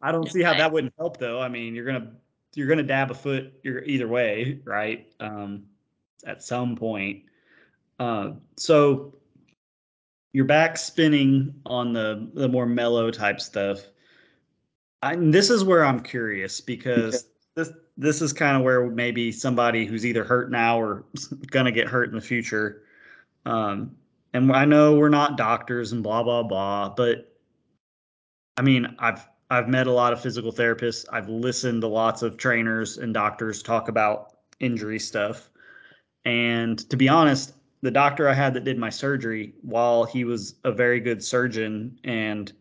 [0.00, 1.40] I don't see how that wouldn't help though.
[1.40, 2.12] I mean, you're gonna
[2.54, 3.52] you're gonna dab a foot.
[3.62, 5.12] You're either way, right?
[5.18, 5.64] Um,
[6.24, 7.24] at some point.
[7.98, 9.14] Uh, so
[10.36, 13.80] you're back spinning on the the more mellow type stuff.
[15.00, 19.32] I, and this is where I'm curious because this this is kind of where maybe
[19.32, 21.06] somebody who's either hurt now or
[21.50, 22.82] gonna get hurt in the future.
[23.46, 23.96] Um,
[24.34, 27.34] and I know we're not doctors and blah blah blah, but
[28.58, 31.06] I mean, I've I've met a lot of physical therapists.
[31.10, 35.48] I've listened to lots of trainers and doctors talk about injury stuff.
[36.26, 40.56] And to be honest, the doctor I had that did my surgery, while he was
[40.64, 42.52] a very good surgeon and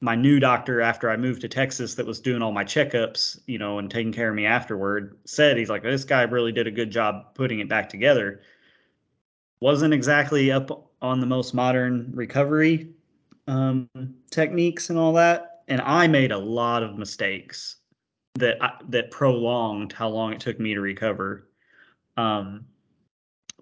[0.00, 3.58] my new doctor after I moved to Texas that was doing all my checkups, you
[3.58, 6.72] know, and taking care of me afterward, said he's like, this guy really did a
[6.72, 8.42] good job putting it back together.
[9.60, 12.90] Wasn't exactly up on the most modern recovery
[13.48, 13.88] um,
[14.30, 17.76] techniques and all that, and I made a lot of mistakes
[18.34, 21.48] that I, that prolonged how long it took me to recover.
[22.16, 22.66] Um,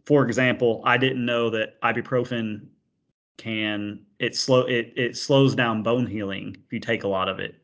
[0.06, 2.68] for example, I didn't know that ibuprofen
[3.38, 7.38] can it slow it it slows down bone healing if you take a lot of
[7.38, 7.56] it.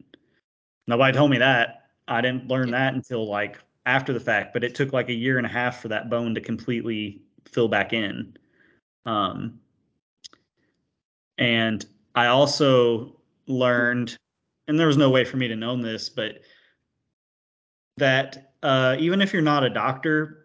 [0.87, 1.87] Nobody told me that.
[2.09, 5.39] I didn't learn that until like after the fact, but it took like a year
[5.39, 8.37] and a half for that bone to completely fill back in.
[9.07, 9.61] Um,
[11.39, 14.17] and I also learned,
[14.69, 16.41] and there was no way for me to know this, but
[17.97, 20.42] that uh, even if you're not a doctor,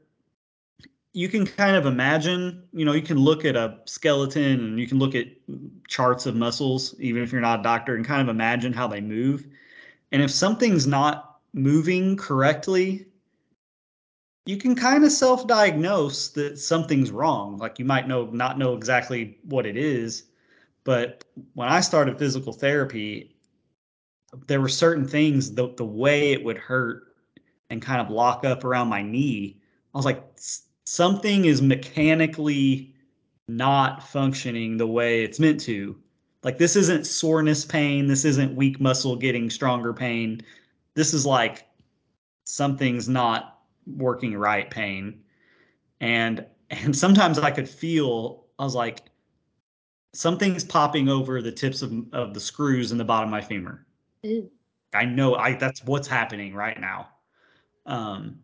[1.14, 4.88] you can kind of imagine, you know, you can look at a skeleton and you
[4.88, 5.28] can look at
[5.88, 9.02] charts of muscles, even if you're not a doctor, and kind of imagine how they
[9.02, 9.48] move.
[10.12, 13.08] And if something's not moving correctly,
[14.46, 17.58] you can kind of self-diagnose that something's wrong.
[17.58, 20.24] Like you might know not know exactly what it is,
[20.84, 23.36] but when I started physical therapy,
[24.48, 27.16] there were certain things the the way it would hurt
[27.70, 29.60] and kind of lock up around my knee.
[29.94, 30.24] I was like,
[30.88, 32.96] something is mechanically
[33.50, 35.98] not functioning the way it's meant to.
[36.44, 38.08] Like this isn't soreness pain.
[38.08, 40.42] This isn't weak muscle getting stronger pain.
[40.94, 41.68] This is like
[42.46, 45.20] something's not working right pain.
[46.00, 49.12] And and sometimes I could feel I was like
[50.14, 53.86] something's popping over the tips of, of the screws in the bottom of my femur.
[54.26, 54.50] Ooh.
[54.94, 57.10] I know I that's what's happening right now.
[57.86, 58.40] Um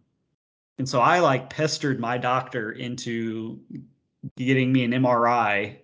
[0.77, 3.59] and so I like pestered my doctor into
[4.37, 5.77] getting me an MRI.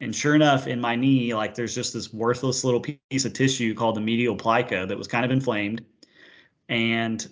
[0.00, 3.74] And sure enough, in my knee, like there's just this worthless little piece of tissue
[3.74, 5.82] called the medial plica that was kind of inflamed.
[6.68, 7.26] And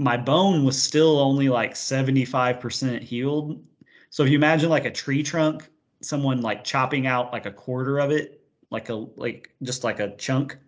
[0.00, 3.62] my bone was still only like 75% healed.
[4.10, 5.68] So if you imagine like a tree trunk,
[6.02, 10.16] someone like chopping out like a quarter of it, like a like just like a
[10.16, 10.58] chunk.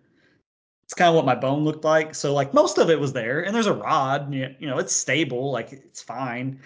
[0.87, 2.15] It's kind of what my bone looked like.
[2.15, 4.33] So like most of it was there, and there's a rod.
[4.33, 6.61] You know, it's stable, like it's fine.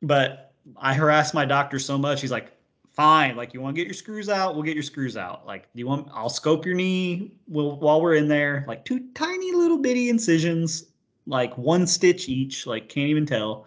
[0.00, 2.22] But I harassed my doctor so much.
[2.22, 2.52] He's like,
[2.94, 5.46] "Fine, like you want to get your screws out, we'll get your screws out.
[5.46, 6.08] Like, do you want?
[6.14, 7.34] I'll scope your knee.
[7.48, 10.86] We'll while we're in there, like two tiny little bitty incisions,
[11.26, 12.66] like one stitch each.
[12.66, 13.66] Like can't even tell.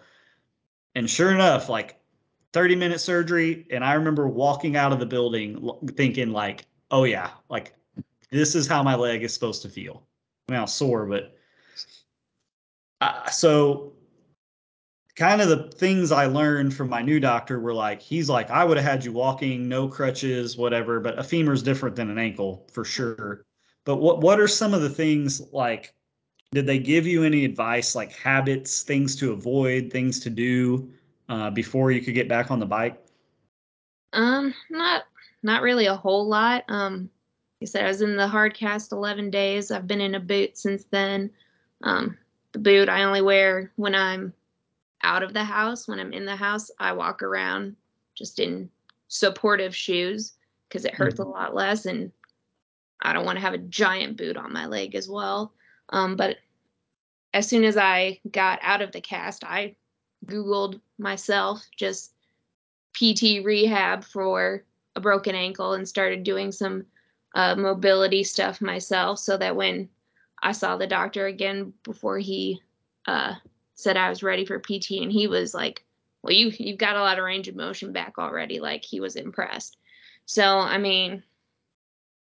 [0.96, 2.00] And sure enough, like
[2.56, 7.32] 30 minute surgery and i remember walking out of the building thinking like oh yeah
[7.50, 7.74] like
[8.32, 10.04] this is how my leg is supposed to feel
[10.50, 11.36] i sore but
[13.02, 13.94] uh, so
[15.16, 18.64] kind of the things i learned from my new doctor were like he's like i
[18.64, 22.18] would have had you walking no crutches whatever but a femur is different than an
[22.18, 23.46] ankle for sure
[23.86, 25.94] but what what are some of the things like
[26.52, 30.90] did they give you any advice like habits things to avoid things to do
[31.28, 32.98] uh, before you could get back on the bike?
[34.14, 35.04] Um, not
[35.44, 36.64] not really a whole lot.
[36.70, 37.10] Um,
[37.66, 39.72] I said I was in the hard cast 11 days.
[39.72, 41.32] I've been in a boot since then.
[41.82, 42.16] Um,
[42.52, 44.34] the boot I only wear when I'm
[45.02, 45.88] out of the house.
[45.88, 47.76] When I'm in the house, I walk around
[48.14, 48.70] just in
[49.08, 50.34] supportive shoes
[50.70, 51.28] because it hurts mm-hmm.
[51.28, 52.12] a lot less, and
[53.02, 55.52] I don't want to have a giant boot on my leg as well.
[55.90, 56.38] Um, but
[57.34, 59.76] as soon as I got out of the cast, I
[60.28, 62.14] Googled myself just
[62.94, 64.64] PT rehab for
[64.96, 66.86] a broken ankle and started doing some
[67.36, 69.90] uh, mobility stuff myself so that when
[70.42, 72.62] I saw the doctor again before he
[73.08, 73.36] uh,
[73.76, 75.84] said I was ready for PT and he was like,
[76.24, 78.60] well, you, you've got a lot of range of motion back already.
[78.60, 79.78] Like he was impressed.
[80.26, 81.24] So, I mean,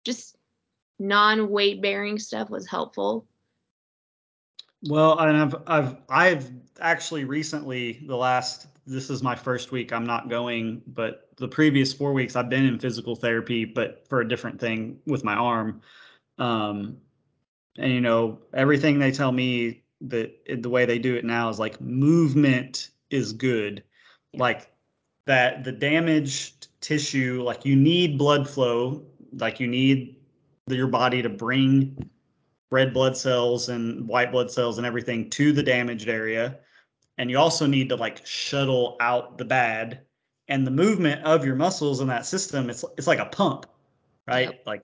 [0.05, 0.37] just
[0.99, 3.25] non weight bearing stuff was helpful.
[4.83, 10.05] Well, and I've I've I've actually recently the last this is my first week I'm
[10.05, 14.27] not going, but the previous four weeks I've been in physical therapy, but for a
[14.27, 15.81] different thing with my arm.
[16.37, 16.97] Um,
[17.77, 21.57] and you know everything they tell me that the way they do it now is
[21.57, 23.83] like movement is good,
[24.33, 24.69] like
[25.25, 30.17] that the damaged tissue like you need blood flow, like you need
[30.67, 32.09] your body to bring
[32.71, 36.57] red blood cells and white blood cells and everything to the damaged area.
[37.17, 40.01] And you also need to like shuttle out the bad.
[40.47, 43.65] And the movement of your muscles in that system, it's it's like a pump,
[44.27, 44.49] right?
[44.49, 44.63] Yep.
[44.65, 44.81] Like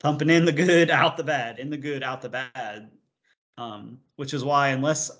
[0.00, 2.90] pumping in the good, out the bad, in the good, out the bad.
[3.56, 5.10] Um, which is why unless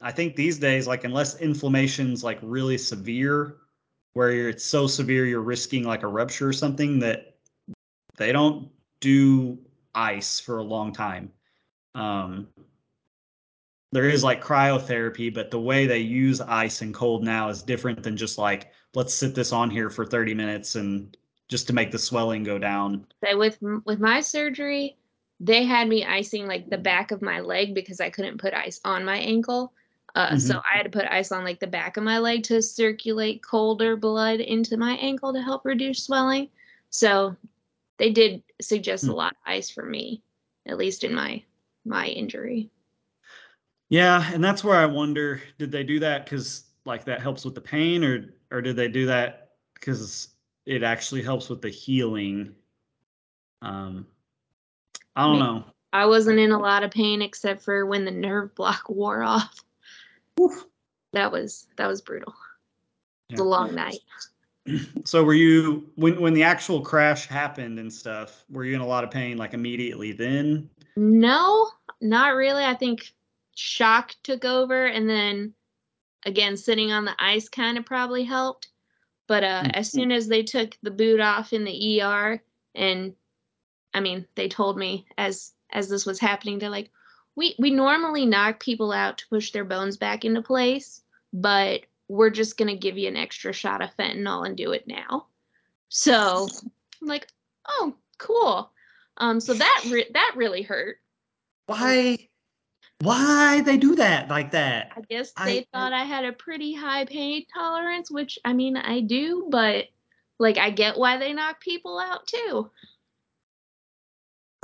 [0.00, 3.56] I think these days, like unless inflammation's like really severe,
[4.14, 7.36] where it's so severe you're risking like a rupture or something that
[8.16, 8.68] they don't
[9.00, 9.58] do
[9.94, 11.30] ice for a long time.
[11.94, 12.48] Um,
[13.92, 18.02] there is like cryotherapy, but the way they use ice and cold now is different
[18.02, 21.16] than just like let's sit this on here for 30 minutes and
[21.48, 23.06] just to make the swelling go down.
[23.22, 24.96] with with my surgery,
[25.40, 28.80] they had me icing like the back of my leg because I couldn't put ice
[28.84, 29.72] on my ankle.
[30.14, 30.38] Uh, mm-hmm.
[30.38, 33.42] So I had to put ice on like the back of my leg to circulate
[33.42, 36.48] colder blood into my ankle to help reduce swelling.
[36.90, 37.36] So
[37.98, 39.12] they did suggest mm-hmm.
[39.12, 40.22] a lot of ice for me,
[40.66, 41.42] at least in my
[41.84, 42.70] my injury.
[43.88, 47.54] Yeah, and that's where I wonder did they do that cuz like that helps with
[47.54, 50.28] the pain or or did they do that cuz
[50.66, 52.54] it actually helps with the healing?
[53.62, 54.06] Um
[55.16, 55.64] I don't know.
[55.92, 59.64] I wasn't in a lot of pain except for when the nerve block wore off.
[60.40, 60.64] Oof.
[61.12, 62.34] That was that was brutal.
[63.30, 64.00] It was a long night.
[65.04, 68.86] So were you when when the actual crash happened and stuff, were you in a
[68.86, 70.68] lot of pain like immediately then?
[70.94, 71.70] No,
[72.02, 72.62] not really.
[72.62, 73.14] I think
[73.58, 75.52] shock took over, and then
[76.24, 78.68] again, sitting on the ice kind of probably helped.
[79.26, 79.70] But uh, mm-hmm.
[79.74, 82.40] as soon as they took the boot off in the ER,
[82.74, 83.14] and
[83.92, 86.90] I mean, they told me as as this was happening, they're like,
[87.34, 91.02] we we normally knock people out to push their bones back into place,
[91.32, 95.26] but we're just gonna give you an extra shot of fentanyl and do it now.
[95.88, 96.48] So
[97.02, 97.26] I'm like,
[97.66, 98.70] oh, cool.
[99.16, 101.00] Um, so that re- that really hurt.
[101.66, 102.27] Why?
[103.00, 104.92] Why they do that like that?
[104.96, 108.76] I guess they I, thought I had a pretty high pain tolerance, which I mean
[108.76, 109.86] I do, but
[110.38, 112.70] like I get why they knock people out too.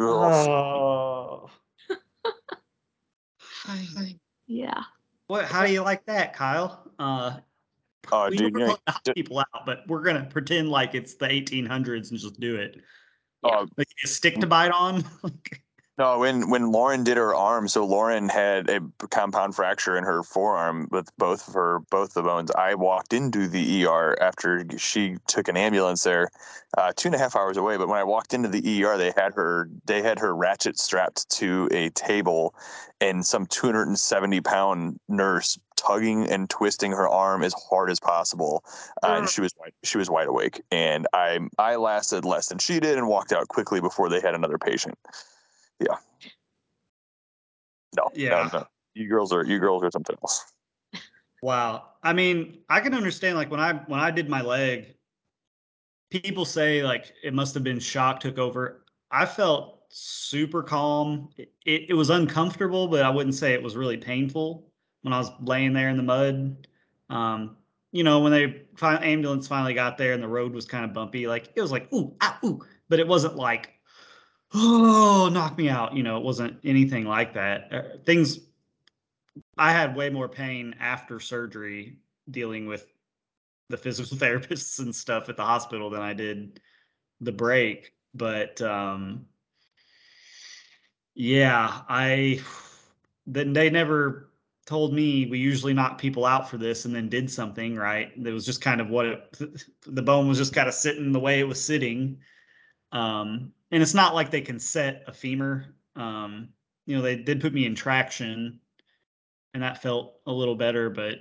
[0.00, 1.48] Oh.
[4.48, 4.82] yeah.
[5.28, 5.44] What?
[5.44, 6.90] How do you like that, Kyle?
[6.98, 7.38] Uh,
[8.12, 11.26] Oh, we dude, you know, knock people out, but we're gonna pretend like it's the
[11.26, 12.82] 1800s and just do it.
[13.42, 15.04] uh, Like a stick to bite on.
[15.96, 18.80] No, when when Lauren did her arm, so Lauren had a
[19.10, 22.50] compound fracture in her forearm with both of her both the bones.
[22.50, 26.30] I walked into the ER after she took an ambulance there,
[26.76, 27.76] uh, two and a half hours away.
[27.76, 31.30] But when I walked into the ER, they had her they had her ratchet strapped
[31.30, 32.56] to a table,
[33.00, 38.64] and some 270 pound nurse tugging and twisting her arm as hard as possible,
[39.04, 40.60] uh, and she was she was wide awake.
[40.72, 44.34] And I I lasted less than she did and walked out quickly before they had
[44.34, 44.98] another patient.
[47.96, 48.48] No, Yeah.
[48.52, 48.66] no, no.
[48.94, 50.52] You girls are you girls are something else.
[51.42, 51.90] Wow.
[52.02, 54.94] I mean, I can understand like when I when I did my leg,
[56.10, 58.84] people say like it must have been shock took over.
[59.10, 61.28] I felt super calm.
[61.36, 64.72] It, it, it was uncomfortable, but I wouldn't say it was really painful
[65.02, 66.66] when I was laying there in the mud.
[67.10, 67.56] Um,
[67.92, 70.92] you know, when they fin- ambulance finally got there and the road was kind of
[70.92, 73.73] bumpy, like it was like ooh ah ooh, but it wasn't like
[74.54, 75.94] oh knock me out.
[75.94, 77.72] You know, it wasn't anything like that.
[77.72, 78.40] Uh, things
[79.58, 81.98] I had way more pain after surgery
[82.30, 82.92] dealing with
[83.68, 86.60] the physical therapists and stuff at the hospital than I did
[87.20, 87.92] the break.
[88.14, 89.26] But um,
[91.14, 92.40] yeah, I
[93.26, 94.30] then they never
[94.66, 98.12] told me we usually knock people out for this and then did something right.
[98.16, 101.20] It was just kind of what it, the bone was just kind of sitting the
[101.20, 102.18] way it was sitting.
[102.92, 105.66] Um, and it's not like they can set a femur.
[105.96, 106.50] Um,
[106.86, 108.60] you know, they did put me in traction
[109.52, 111.16] and that felt a little better, but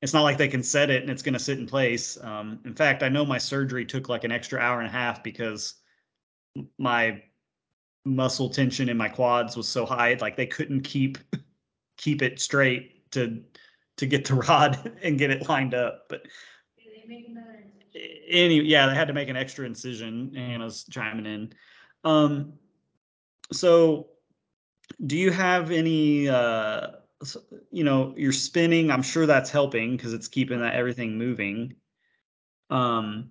[0.00, 2.16] it's not like they can set it and it's going to sit in place.
[2.22, 5.22] Um, in fact, I know my surgery took like an extra hour and a half
[5.22, 5.74] because
[6.78, 7.22] my
[8.06, 11.18] muscle tension in my quads was so high, like they couldn't keep
[11.98, 13.42] keep it straight to
[13.98, 16.06] to get the rod and get it lined up.
[16.08, 16.22] But
[17.94, 20.36] any yeah, they had to make an extra incision.
[20.36, 21.52] Anna's chiming in.
[22.04, 22.54] Um,
[23.52, 24.08] so
[25.06, 26.88] do you have any uh
[27.70, 31.74] you know you're spinning i'm sure that's helping because it's keeping that everything moving
[32.70, 33.30] um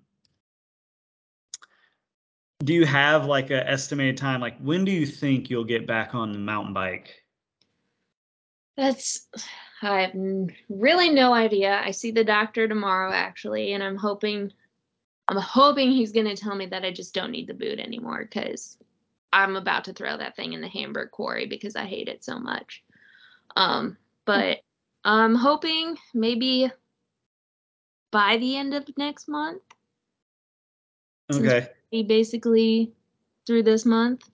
[2.64, 6.16] do you have like a estimated time like when do you think you'll get back
[6.16, 7.24] on the mountain bike
[8.76, 9.28] That's
[9.82, 10.12] I have
[10.70, 11.82] really no idea.
[11.84, 14.52] I see the doctor tomorrow actually, and I'm hoping
[15.28, 18.78] I'm hoping he's gonna tell me that I just don't need the boot anymore because
[19.32, 22.40] I'm about to throw that thing in the Hamburg quarry because I hate it so
[22.40, 22.84] much.
[23.56, 24.60] Um, but
[25.04, 26.72] I'm hoping maybe
[28.12, 29.62] by the end of next month,
[31.32, 32.92] okay be basically
[33.46, 34.30] through this month.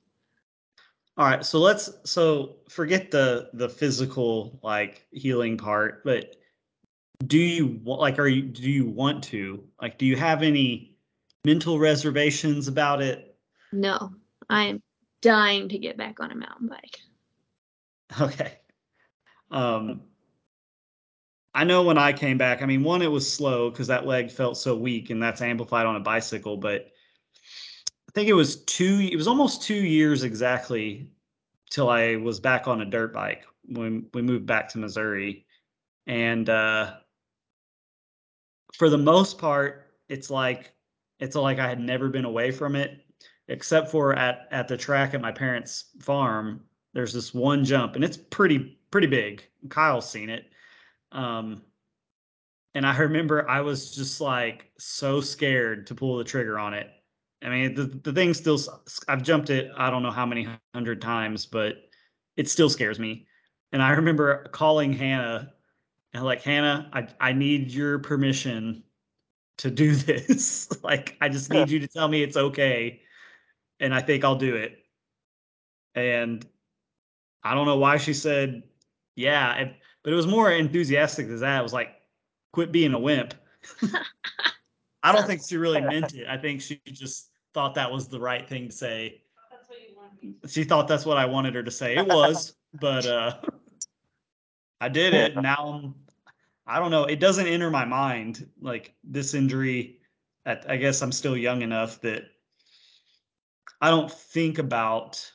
[1.17, 6.35] All right so let's so forget the the physical like healing part but
[7.27, 10.95] do you like are you do you want to like do you have any
[11.45, 13.37] mental reservations about it
[13.71, 14.13] No,
[14.49, 14.83] I am
[15.23, 16.99] dying to get back on a mountain bike.
[18.21, 18.59] Okay.
[19.49, 20.01] Um,
[21.55, 24.29] I know when I came back, I mean, one, it was slow because that leg
[24.29, 26.57] felt so weak, and that's amplified on a bicycle.
[26.57, 26.91] But
[28.13, 31.09] think it was two, it was almost two years exactly
[31.69, 35.45] till I was back on a dirt bike when we moved back to Missouri.
[36.05, 36.95] And uh,
[38.73, 40.73] for the most part, it's like
[41.19, 43.05] it's like I had never been away from it,
[43.47, 46.61] except for at at the track at my parents' farm.
[46.93, 49.43] There's this one jump, and it's pretty pretty big.
[49.69, 50.51] Kyle's seen it.
[51.11, 51.61] Um,
[52.75, 56.89] and I remember I was just like so scared to pull the trigger on it.
[57.43, 58.59] I mean, the the thing still
[59.07, 61.75] I've jumped it I don't know how many hundred times, but
[62.37, 63.27] it still scares me.
[63.71, 65.53] And I remember calling Hannah
[66.13, 68.83] and like Hannah, I I need your permission
[69.57, 70.69] to do this.
[70.83, 73.01] like I just need you to tell me it's okay
[73.79, 74.77] and I think I'll do it.
[75.95, 76.45] And
[77.43, 78.63] I don't know why she said
[79.15, 81.59] yeah, it, but it was more enthusiastic than that.
[81.59, 81.89] It was like
[82.51, 83.33] quit being a wimp.
[85.03, 86.27] I don't think she really meant it.
[86.27, 89.21] I think she just thought that was the right thing to say.
[90.47, 91.97] She thought that's what I wanted her to say.
[91.97, 93.35] It was, but uh
[94.81, 95.35] I did it.
[95.35, 95.95] Now I'm
[96.65, 97.05] I don't know.
[97.05, 99.99] It doesn't enter my mind like this injury.
[100.45, 102.23] At, I guess I'm still young enough that
[103.81, 105.29] I don't think about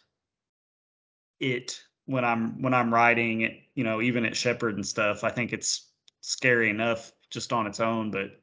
[1.40, 3.62] it when I'm when I'm riding.
[3.74, 5.24] You know, even at Shepherd and stuff.
[5.24, 5.90] I think it's
[6.20, 8.10] scary enough just on its own.
[8.10, 8.40] But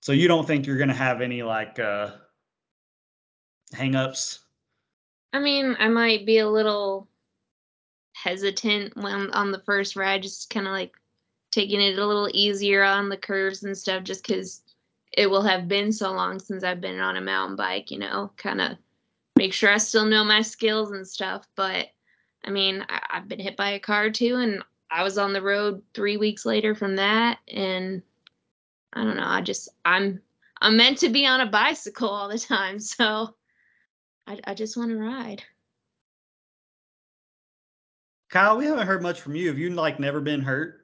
[0.00, 2.12] so you don't think you're gonna have any like uh
[3.74, 4.40] hangups?
[5.32, 7.08] I mean, I might be a little
[8.14, 10.92] hesitant when on the first ride, just kind of like
[11.50, 14.62] taking it a little easier on the curves and stuff just because
[15.12, 18.30] it will have been so long since I've been on a mountain bike, you know,
[18.36, 18.76] kind of
[19.36, 21.46] make sure I still know my skills and stuff.
[21.56, 21.88] But
[22.44, 25.42] I mean, I, have been hit by a car too, and I was on the
[25.42, 27.38] road three weeks later from that.
[27.48, 28.02] And
[28.92, 30.20] I don't know, I just, I'm,
[30.62, 32.78] I'm meant to be on a bicycle all the time.
[32.80, 33.34] So
[34.30, 35.42] I, I just want to ride.
[38.30, 39.48] Kyle, we haven't heard much from you.
[39.48, 40.76] Have you like never been hurt?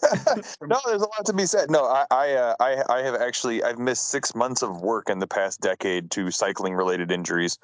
[0.62, 1.68] no, there's a lot to be said.
[1.68, 5.18] No, I, I, uh, I, I have actually I've missed six months of work in
[5.18, 7.58] the past decade to cycling related injuries,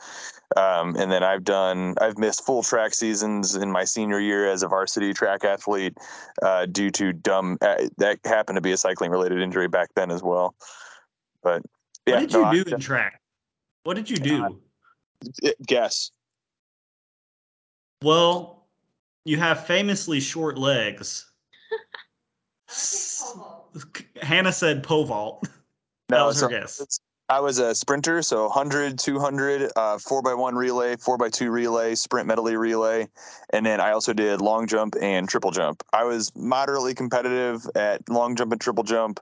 [0.56, 4.64] um, and then I've done I've missed full track seasons in my senior year as
[4.64, 5.96] a varsity track athlete
[6.42, 10.10] uh, due to dumb uh, that happened to be a cycling related injury back then
[10.10, 10.56] as well.
[11.44, 11.62] But
[12.06, 13.20] yeah, what did you no, do I, in track?
[13.84, 14.58] What did you do?
[15.44, 16.10] Uh, guess.
[18.02, 18.66] Well,
[19.24, 21.26] you have famously short legs
[24.22, 25.48] Hannah said pole vault.
[26.08, 27.00] No, that was so her guess.
[27.28, 33.08] I was a sprinter, so 100, 200, uh, 4x1 relay, 4x2 relay, sprint medley relay.
[33.50, 35.82] And then I also did long jump and triple jump.
[35.92, 39.18] I was moderately competitive at long jump and triple jump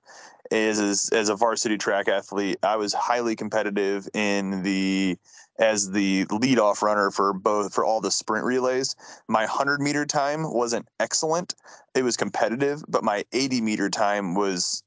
[0.50, 2.58] as, as, as a varsity track athlete.
[2.62, 5.16] I was highly competitive in the
[5.58, 8.94] as the lead off runner for both for all the sprint relays.
[9.28, 11.54] My 100 meter time wasn't excellent.
[11.94, 14.83] It was competitive, but my 80 meter time was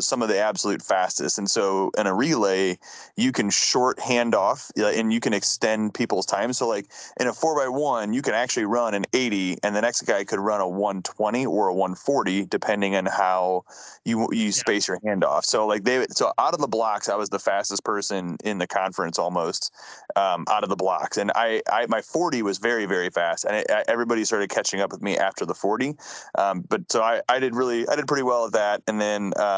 [0.00, 1.38] some of the absolute fastest.
[1.38, 2.78] And so in a relay,
[3.16, 6.52] you can short handoff and you can extend people's time.
[6.52, 6.86] So like
[7.18, 10.24] in a four by one, you can actually run an 80 and the next guy
[10.24, 13.64] could run a 120 or a 140, depending on how
[14.04, 14.50] you, you yeah.
[14.50, 15.44] space your handoff.
[15.44, 18.66] So like they, so out of the blocks, I was the fastest person in the
[18.66, 19.72] conference almost
[20.16, 21.18] um, out of the blocks.
[21.18, 24.90] And I, I, my 40 was very, very fast and it, everybody started catching up
[24.90, 25.96] with me after the 40.
[26.38, 28.82] Um, but so I, I did really, I did pretty well at that.
[28.86, 29.49] And then, um,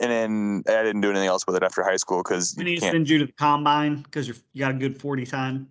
[0.00, 2.92] and then I didn't do anything else with it after high school because you can't
[2.92, 5.68] send you to the combine because you got a good forty time.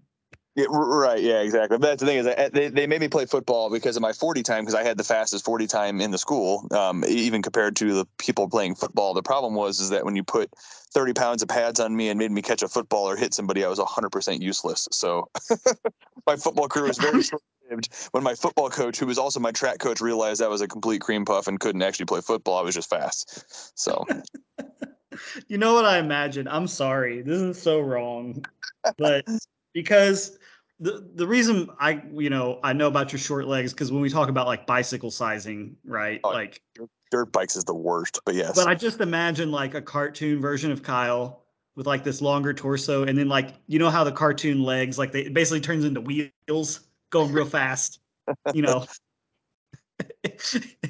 [0.55, 1.21] Yeah, right.
[1.21, 1.79] Yeah, exactly.
[1.79, 4.43] But that's the thing is, they, they made me play football because of my 40
[4.43, 7.91] time because I had the fastest 40 time in the school, um, even compared to
[7.91, 9.15] the people playing football.
[9.15, 10.51] The problem was is that when you put
[10.93, 13.65] 30 pounds of pads on me and made me catch a football or hit somebody,
[13.65, 14.88] I was 100% useless.
[14.91, 15.27] So
[16.27, 17.41] my football career was very short
[18.11, 21.01] when my football coach, who was also my track coach, realized I was a complete
[21.01, 22.57] cream puff and couldn't actually play football.
[22.57, 23.45] I was just fast.
[23.78, 24.05] So,
[25.47, 26.47] you know what I imagine?
[26.47, 28.43] I'm sorry, this is so wrong,
[28.97, 29.26] but
[29.74, 30.38] because
[30.80, 34.09] the the reason I you know I know about your short legs because when we
[34.09, 36.20] talk about like bicycle sizing, right?
[36.24, 36.61] Oh, like
[37.11, 38.55] dirt bikes is the worst, but yes.
[38.55, 41.43] But I just imagine like a cartoon version of Kyle
[41.76, 45.11] with like this longer torso, and then like you know how the cartoon legs like
[45.11, 46.82] they it basically turns into wheels
[47.14, 47.99] going real fast,
[48.53, 48.86] you know,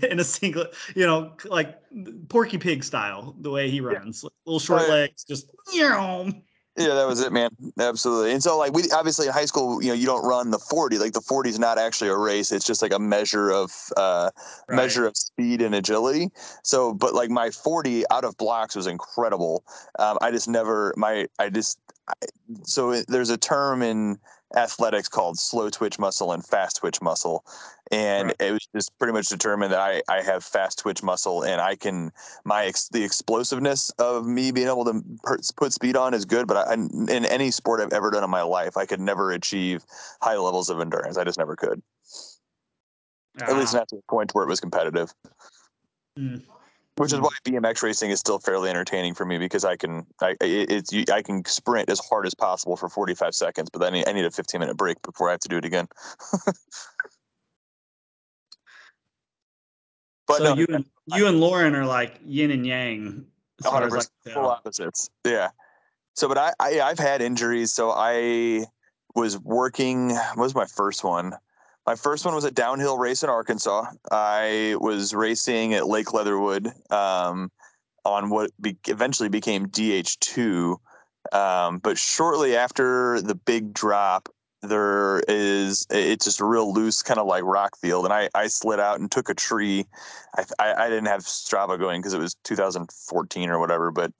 [0.02, 0.66] in a single,
[0.96, 1.78] you know, like
[2.30, 4.30] Porky Pig style, the way he runs, yeah.
[4.46, 6.32] little short legs, just know.
[6.76, 7.52] Yeah, that was it, man.
[7.80, 8.32] Absolutely.
[8.32, 10.98] And so, like, we obviously in high school, you know, you don't run the forty.
[10.98, 14.32] Like, the forty is not actually a race; it's just like a measure of uh,
[14.68, 14.76] right.
[14.76, 16.32] measure of speed and agility.
[16.64, 19.64] So, but like my forty out of blocks was incredible.
[20.00, 22.14] Um, I just never my I just I,
[22.64, 24.18] so it, there's a term in
[24.56, 27.43] athletics called slow twitch muscle and fast twitch muscle
[27.91, 28.36] and right.
[28.39, 31.76] it was just pretty much determined that I, I have fast twitch muscle and I
[31.76, 32.12] can
[32.45, 35.04] my ex, the explosiveness of me being able to
[35.56, 38.43] put speed on is good but I, in any sport I've ever done in my
[38.43, 39.84] life I could never achieve
[40.22, 41.82] high levels of endurance I just never could
[43.41, 43.49] ah.
[43.49, 43.80] at least ah.
[43.80, 45.14] not to the point where it was competitive
[46.18, 46.41] mm
[46.98, 47.26] which is hmm.
[47.26, 51.22] why BMX racing is still fairly entertaining for me because I can I it's I
[51.22, 54.60] can sprint as hard as possible for 45 seconds, but then I need a 15
[54.60, 55.88] minute break before I have to do it again.
[60.28, 63.26] but so no, you and you and Lauren are like yin and yang.
[63.60, 65.10] As far as like full opposites.
[65.26, 65.50] Yeah.
[66.16, 67.72] So, but I, I I've had injuries.
[67.72, 68.66] So I
[69.16, 70.10] was working.
[70.10, 71.34] What was my first one?
[71.86, 73.86] My first one was a downhill race in Arkansas.
[74.10, 77.52] I was racing at Lake Leatherwood um,
[78.06, 80.78] on what be- eventually became DH2.
[81.34, 84.30] Um, but shortly after the big drop,
[84.64, 88.47] there is it's just a real loose kind of like rock field and i i
[88.47, 89.86] slid out and took a tree
[90.38, 94.11] i i, I didn't have strava going because it was 2014 or whatever but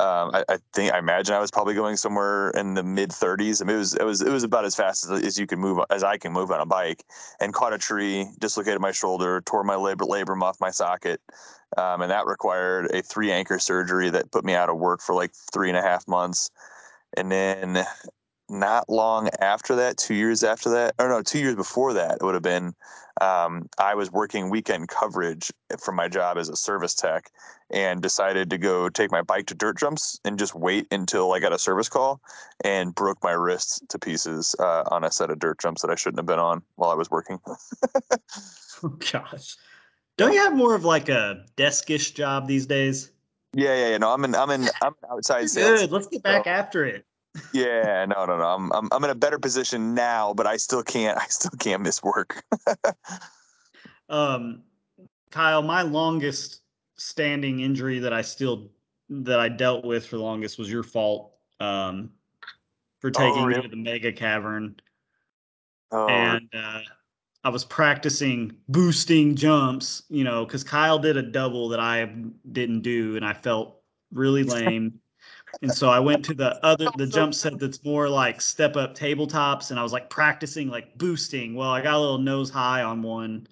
[0.00, 3.60] um, I, I, think I imagine I was probably going somewhere in the mid 30s.
[3.60, 5.58] I mean, it was it was it was about as fast as, as you could
[5.58, 7.04] move as I can move on a bike,
[7.40, 11.20] and caught a tree, dislocated my shoulder, tore my labor labrum off my socket,
[11.76, 15.16] um, and that required a three anchor surgery that put me out of work for
[15.16, 16.50] like three and a half months,
[17.16, 17.84] and then
[18.50, 22.22] not long after that, two years after that, or no, two years before that, it
[22.22, 22.74] would have been.
[23.20, 27.30] Um, I was working weekend coverage for my job as a service tech,
[27.68, 31.40] and decided to go take my bike to dirt jumps and just wait until I
[31.40, 32.20] got a service call,
[32.64, 35.96] and broke my wrists to pieces uh, on a set of dirt jumps that I
[35.96, 37.40] shouldn't have been on while I was working.
[38.84, 39.56] oh gosh,
[40.16, 43.10] don't you have more of like a deskish job these days?
[43.54, 43.98] Yeah, yeah, yeah.
[43.98, 44.34] No, I'm in.
[44.34, 44.68] I'm in.
[44.82, 45.80] I'm outside sales.
[45.80, 45.92] Good.
[45.92, 47.04] Let's get back so, after it.
[47.52, 48.44] Yeah, no, no, no.
[48.44, 51.18] I'm, I'm I'm in a better position now, but I still can't.
[51.20, 52.44] I still can't miss work.
[54.08, 54.62] um,
[55.30, 56.62] Kyle, my longest
[56.96, 58.70] standing injury that I still
[59.10, 61.32] that I dealt with for the longest was your fault.
[61.60, 62.10] Um,
[63.00, 63.62] for taking oh, really?
[63.62, 64.76] me to the mega cavern.
[65.90, 66.08] Oh.
[66.08, 66.80] And uh,
[67.44, 72.12] I was practicing boosting jumps, you know, because Kyle did a double that I
[72.52, 73.80] didn't do, and I felt
[74.12, 75.00] really lame.
[75.62, 78.96] And so I went to the other the jump set that's more like step up
[78.96, 81.54] tabletops, and I was like practicing like boosting.
[81.54, 83.46] Well, I got a little nose high on one,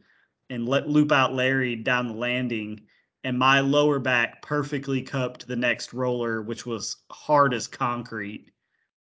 [0.51, 2.80] and let loop out Larry down the landing,
[3.24, 8.51] and my lower back perfectly cupped the next roller, which was hard as concrete.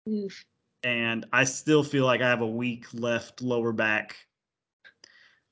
[0.09, 0.45] Oof.
[0.85, 4.17] And I still feel like I have a weak left lower back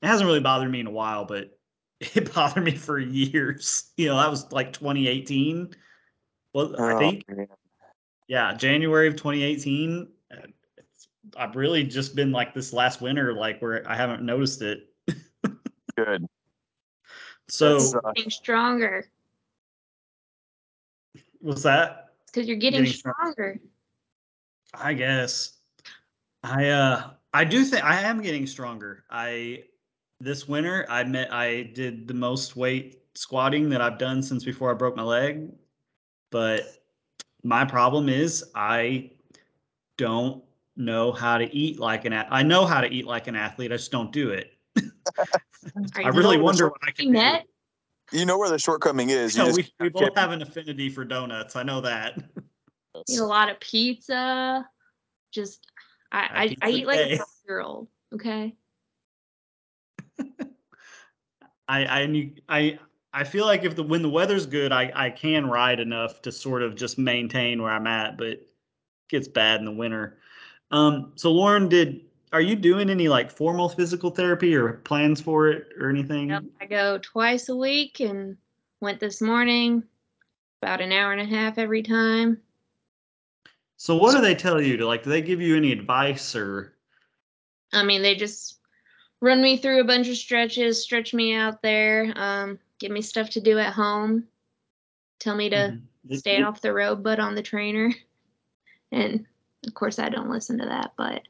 [0.01, 1.57] it hasn't really bothered me in a while, but
[1.99, 3.91] it bothered me for years.
[3.97, 5.73] You know, that was like 2018.
[6.53, 7.47] Well, oh, I think, man.
[8.27, 10.07] yeah, January of 2018.
[11.35, 14.89] I've really just been like this last winter, like where I haven't noticed it.
[15.95, 16.25] Good.
[17.49, 19.05] So uh, getting stronger.
[21.39, 22.09] What's that?
[22.25, 23.31] Because you're getting, getting stronger.
[23.31, 23.61] stronger.
[24.73, 25.53] I guess.
[26.43, 29.03] I uh I do think I am getting stronger.
[29.09, 29.63] I
[30.19, 34.71] this winter I met I did the most weight squatting that I've done since before
[34.71, 35.49] I broke my leg.
[36.31, 36.63] But
[37.43, 39.11] my problem is I
[39.97, 40.43] don't
[40.75, 43.71] know how to eat like an I know how to eat like an athlete.
[43.71, 44.51] I just don't do it.
[45.95, 48.17] I really wonder what I can do.
[48.17, 49.35] You know where the shortcoming is.
[49.35, 51.55] You we, we both have an affinity for donuts.
[51.55, 52.21] I know that.
[53.07, 54.67] Eat a lot of pizza.
[55.31, 55.65] Just
[56.11, 57.87] I I, I eat like a year old.
[58.13, 58.55] Okay.
[61.67, 62.79] I I I
[63.17, 66.31] I feel like if the when the weather's good, I I can ride enough to
[66.31, 68.47] sort of just maintain where I'm at, but it
[69.09, 70.19] gets bad in the winter.
[70.69, 72.01] Um, so Lauren, did
[72.31, 76.29] are you doing any like formal physical therapy or plans for it or anything?
[76.29, 78.37] Yep, I go twice a week and
[78.81, 79.81] went this morning,
[80.61, 82.39] about an hour and a half every time.
[83.77, 85.01] So what do they tell you to like?
[85.01, 86.75] Do they give you any advice or?
[87.73, 88.59] I mean, they just
[89.21, 93.29] run me through a bunch of stretches, stretch me out there, um, give me stuff
[93.31, 94.25] to do at home,
[95.19, 96.15] tell me to mm-hmm.
[96.15, 97.93] stay off the road but on the trainer.
[98.91, 99.25] And
[99.65, 101.23] of course I don't listen to that, but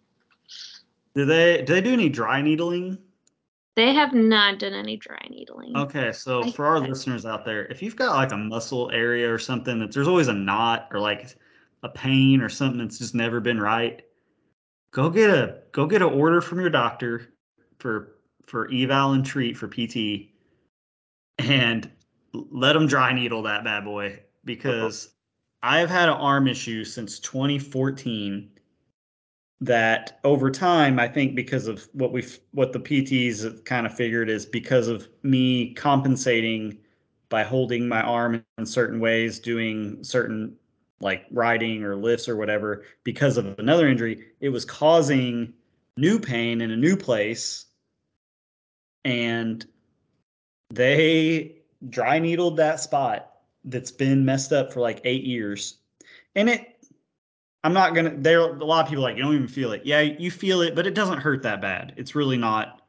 [1.16, 3.00] do they do they do any dry needling?
[3.76, 5.76] They have not done any dry needling.
[5.78, 9.32] Okay, so I, for our listeners out there, if you've got like a muscle area
[9.32, 11.36] or something that there's always a knot or like
[11.84, 14.02] a pain or something that's just never been right,
[14.92, 17.34] go get a go get an order from your doctor
[17.78, 20.30] for for eval and treat for PT,
[21.40, 21.90] and
[22.34, 25.10] let them dry needle that bad boy because
[25.64, 28.50] I have had an arm issue since 2014
[29.62, 33.96] that over time I think because of what we've what the PTs have kind of
[33.96, 36.78] figured is because of me compensating
[37.30, 40.56] by holding my arm in certain ways, doing certain
[41.00, 45.54] like riding or lifts or whatever because of another injury, it was causing
[45.98, 47.66] new pain in a new place
[49.06, 49.66] and
[50.70, 51.58] they
[51.90, 53.32] dry needled that spot
[53.66, 55.78] that's been messed up for like eight years.
[56.36, 56.86] And it,
[57.64, 58.14] I'm not gonna.
[58.16, 59.82] There, a lot of people like you don't even feel it.
[59.86, 61.94] Yeah, you feel it, but it doesn't hurt that bad.
[61.98, 62.82] It's really not.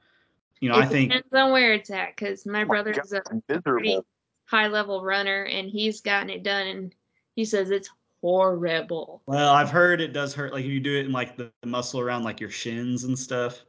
[0.61, 3.23] You know, it I think depends on where it's at because my brother is a
[3.63, 4.01] pretty
[4.47, 6.95] high level runner and he's gotten it done, and
[7.35, 7.89] he says it's
[8.21, 9.23] horrible.
[9.27, 10.53] Well, I've heard it does hurt.
[10.53, 13.19] Like if you do it in like the, the muscle around like your shins and
[13.19, 13.65] stuff.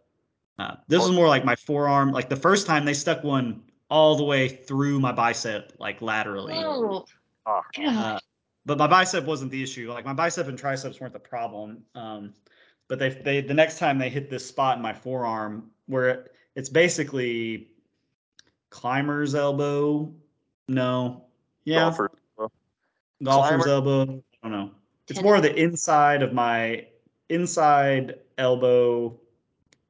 [0.58, 2.12] Uh, this was more like my forearm.
[2.12, 6.54] Like the first time they stuck one all the way through my bicep, like laterally.
[6.56, 7.06] Oh,
[7.46, 8.20] uh,
[8.66, 9.92] but my bicep wasn't the issue.
[9.92, 11.84] Like my bicep and triceps weren't the problem.
[11.96, 12.34] Um,
[12.88, 16.32] but they they the next time they hit this spot in my forearm where it,
[16.56, 17.70] it's basically
[18.70, 20.14] climber's elbow.
[20.68, 21.26] No,
[21.66, 22.12] yeah, Golfer.
[23.24, 23.70] golfer's Climber.
[23.70, 24.24] elbow.
[24.44, 24.72] I don't know.
[25.08, 26.86] It's more of the inside of my
[27.30, 29.20] inside elbow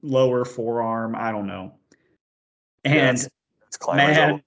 [0.01, 1.15] lower forearm.
[1.15, 1.73] I don't know.
[2.85, 3.27] And yeah,
[3.77, 4.43] that's, that's man,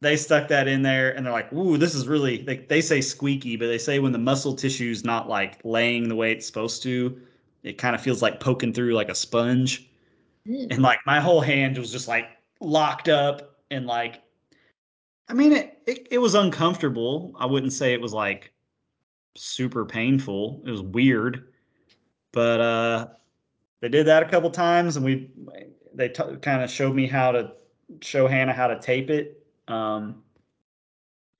[0.00, 3.00] they stuck that in there and they're like, ooh, this is really, they, they say
[3.00, 6.82] squeaky, but they say when the muscle tissue's not like laying the way it's supposed
[6.82, 7.20] to,
[7.62, 9.90] it kind of feels like poking through like a sponge.
[10.44, 10.68] Ew.
[10.70, 12.28] And like my whole hand was just like
[12.60, 14.22] locked up and like
[15.28, 17.34] I mean it, it it was uncomfortable.
[17.38, 18.52] I wouldn't say it was like
[19.36, 20.62] super painful.
[20.66, 21.52] It was weird.
[22.32, 23.08] But uh
[23.80, 25.30] they did that a couple times and we
[25.92, 27.52] they t- kind of showed me how to
[28.00, 29.44] show Hannah how to tape it.
[29.68, 30.22] Um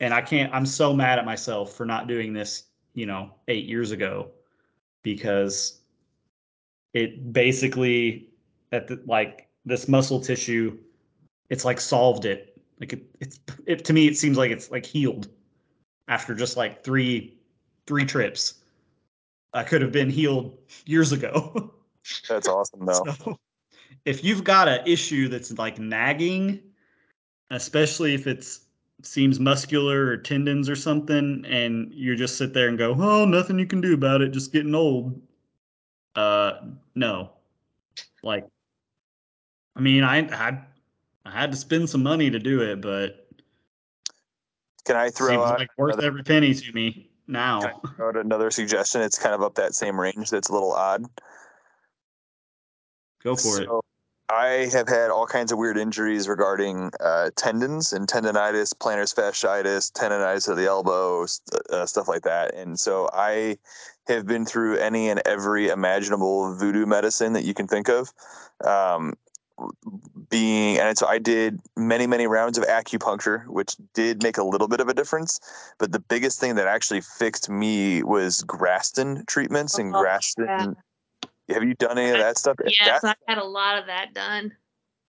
[0.01, 3.67] and I can't I'm so mad at myself for not doing this, you know, 8
[3.67, 4.31] years ago
[5.03, 5.81] because
[6.93, 8.29] it basically
[8.73, 10.77] at the, like this muscle tissue
[11.49, 14.85] it's like solved it like it, it's it to me it seems like it's like
[14.85, 15.29] healed
[16.09, 17.39] after just like three
[17.87, 18.55] three trips
[19.55, 21.73] i could have been healed years ago
[22.29, 23.05] That's awesome though.
[23.25, 23.39] so
[24.05, 26.61] if you've got an issue that's like nagging
[27.51, 28.61] especially if it's
[29.03, 33.59] seems muscular or tendons or something and you just sit there and go oh nothing
[33.59, 35.21] you can do about it just getting old
[36.17, 36.53] uh
[36.95, 37.31] no
[38.23, 38.47] like
[39.77, 40.65] i mean i had
[41.25, 43.27] i had to spend some money to do it but
[44.85, 48.51] Can I throw seems like worth another, every penny to me now can I another
[48.51, 49.03] suggestion?
[49.03, 50.31] It's kind of up that same range.
[50.31, 51.05] That's a little odd.
[53.23, 53.69] Go for it
[54.31, 59.91] I have had all kinds of weird injuries regarding uh, tendons and tendonitis, plantar fasciitis,
[59.91, 62.55] tendonitis of the elbow, st- uh, stuff like that.
[62.55, 63.59] And so I
[64.07, 68.13] have been through any and every imaginable voodoo medicine that you can think of.
[68.65, 69.15] Um,
[70.31, 74.69] being and so I did many many rounds of acupuncture, which did make a little
[74.69, 75.41] bit of a difference.
[75.79, 80.47] But the biggest thing that actually fixed me was Graston treatments and Oh, Graston.
[80.47, 80.73] yeah.
[81.51, 82.57] Have you done any of that stuff?
[82.65, 84.53] Yes, That- I had a lot of that done.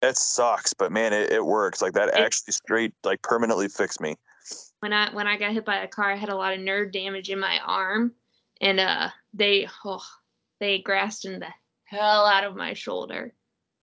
[0.01, 1.83] that sucks, but man, it, it works.
[1.83, 4.17] Like that It- actually straight like permanently fixed me.
[4.81, 6.93] When I when I got hit by a car, I had a lot of nerve
[6.93, 8.13] damage in my arm,
[8.61, 10.03] and uh, they oh,
[10.61, 11.49] they grasped in the
[11.85, 13.35] hell out of my shoulder.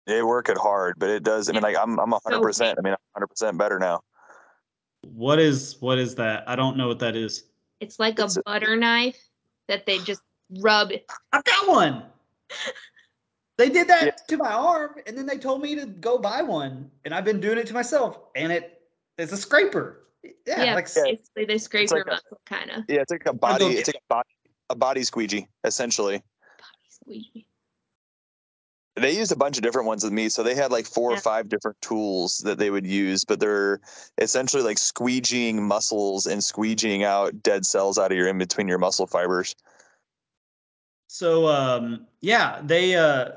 [0.06, 1.48] They work it hard, but it does.
[1.48, 2.78] I mean, like I'm I'm hundred percent.
[2.78, 4.00] I mean, I'm hundred percent better now.
[5.02, 7.44] what is what is that i don't know what that is
[7.80, 9.16] It's like a It's a- butter knife
[9.66, 10.20] that they just
[10.60, 10.90] rub.
[10.92, 11.06] it.
[11.32, 12.02] i've got one
[13.58, 14.10] they did that Yeah.
[14.28, 17.40] to my arm and then they told me to go buy one and i've been
[17.40, 18.64] doing it to myself and
[19.18, 20.06] it's a scraper
[20.46, 22.84] yeah, Yeah, like basically they scrape like your a- muscle, kind of.
[22.88, 23.64] Yeah, it's like a body.
[23.64, 24.28] It's like a body
[24.68, 26.18] a body squeegee essentially.
[26.58, 27.46] Body Squeegee.
[28.96, 31.16] They used a bunch of different ones with me, so they had like four or
[31.16, 33.80] five different tools that they would use, but they're
[34.18, 38.78] essentially like squeegeeing muscles and squeegeeing out dead cells out of your in between your
[38.78, 39.54] muscle fibers.
[41.12, 43.30] So um yeah, they uh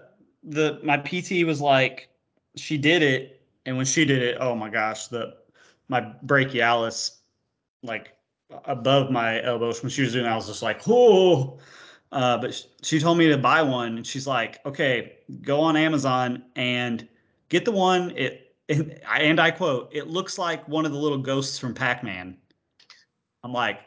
[0.44, 2.10] the my PT was like
[2.56, 5.38] she did it and when she did it, oh my gosh, the
[5.88, 7.22] my brachialis
[7.82, 8.14] like
[8.66, 11.60] above my elbows when she was doing it, I was just like, "Oh."
[12.12, 15.76] Uh but sh- she told me to buy one and she's like, "Okay, go on
[15.76, 17.08] Amazon and
[17.50, 21.00] get the one it and I, and I quote, it looks like one of the
[21.00, 22.38] little ghosts from Pac-Man."
[23.44, 23.80] I'm like,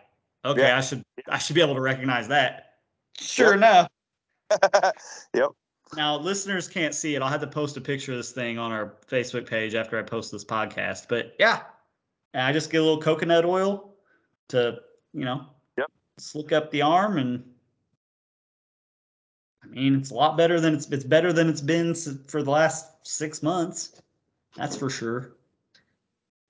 [0.45, 0.79] "Okay, Yeah.
[0.79, 2.66] I should I should be able to recognize that."
[3.21, 3.57] Sure Yep.
[3.57, 3.89] enough,
[5.35, 5.51] yep.
[5.97, 7.23] now, listeners can't see it.
[7.23, 10.03] I'll have to post a picture of this thing on our Facebook page after I
[10.03, 11.07] post this podcast.
[11.09, 11.63] But yeah,
[12.35, 13.95] and I just get a little coconut oil
[14.49, 14.81] to,
[15.13, 15.47] you know,
[15.79, 15.91] Yep.
[16.19, 17.45] slick up the arm, and
[19.63, 22.51] I mean, it's a lot better than it's it's better than it's been for the
[22.51, 24.01] last six months.
[24.57, 25.33] That's for sure.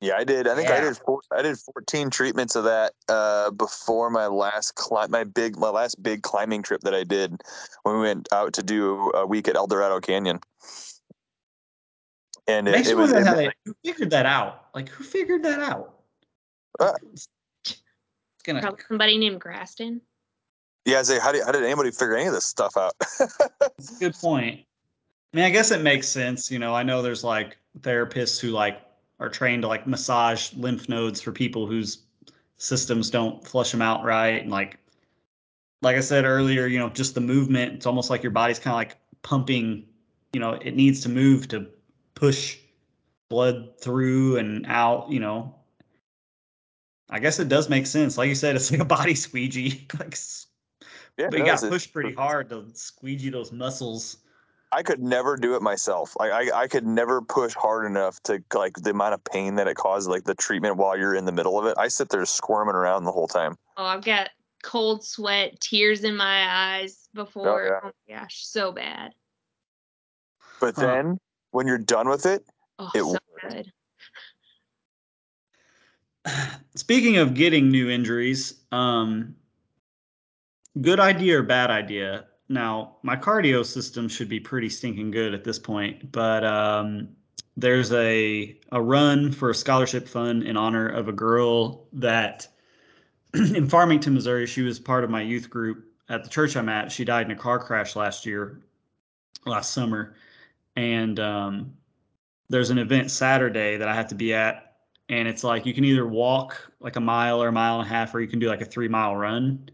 [0.01, 0.47] Yeah, I did.
[0.47, 0.97] I think I did.
[0.99, 5.71] Four, I did 14 treatments of that uh, before my last climb, my big, my
[5.71, 7.41] last big climbing trip that I did
[7.83, 10.41] when we went out to do a week at Eldorado Canyon.
[12.47, 14.67] And it, Makes it me was wonder how was they who figured that out.
[14.75, 15.95] Like, who figured that out?
[16.79, 17.29] Uh, it's
[18.45, 20.01] gonna Probably somebody named Graston.
[20.85, 20.97] yeah.
[20.97, 22.93] I was like, how did how did anybody figure any of this stuff out?
[23.19, 24.61] That's a good point.
[25.33, 26.51] I mean, I guess it makes sense.
[26.51, 28.81] You know, I know there's like therapists who like
[29.19, 32.05] are trained to like massage lymph nodes for people whose
[32.59, 34.43] systems don't flush them out right.
[34.43, 34.79] And like,
[35.83, 38.73] like I said earlier, you know, just the movement, it's almost like your body's kind
[38.73, 39.87] of like pumping,
[40.33, 41.67] you know, it needs to move to
[42.15, 42.59] push
[43.29, 45.55] blood through and out, you know.
[47.09, 48.19] I guess it does make sense.
[48.19, 49.87] Like you said, it's like a body squeegee.
[49.99, 50.17] like,
[51.17, 54.19] yeah, but you got pushed pretty hard to squeegee those muscles.
[54.73, 56.15] I could never do it myself.
[56.19, 59.69] Like I, I could never push hard enough to like the amount of pain that
[59.69, 61.77] it causes, like the treatment while you're in the middle of it.
[61.79, 63.57] I sit there squirming around the whole time.
[63.77, 64.31] Oh, I've got
[64.63, 67.65] cold sweat, tears in my eyes before.
[67.67, 67.81] yeah.
[67.85, 69.13] Oh, my gosh, so bad.
[70.61, 70.81] But Huh.
[70.87, 71.19] then
[71.53, 72.45] when you're done with it,
[72.79, 73.55] Oh, It so worked.
[73.55, 73.73] good.
[76.75, 79.37] Speaking of getting new injuries, um,
[80.81, 82.27] good idea or bad idea?
[82.49, 87.09] Now my cardio system should be pretty stinking good at this point, but um,
[87.57, 92.47] there's a a run for a scholarship fund in honor of a girl that
[93.35, 94.47] in Farmington, Missouri.
[94.47, 96.93] She was part of my youth group at the church I'm at.
[96.93, 98.61] She died in a car crash last year,
[99.45, 100.15] last summer,
[100.77, 101.73] and um,
[102.49, 104.77] there's an event Saturday that I have to be at,
[105.09, 107.93] and it's like you can either walk like a mile or a mile and a
[107.93, 109.69] half, or you can do like a three mile run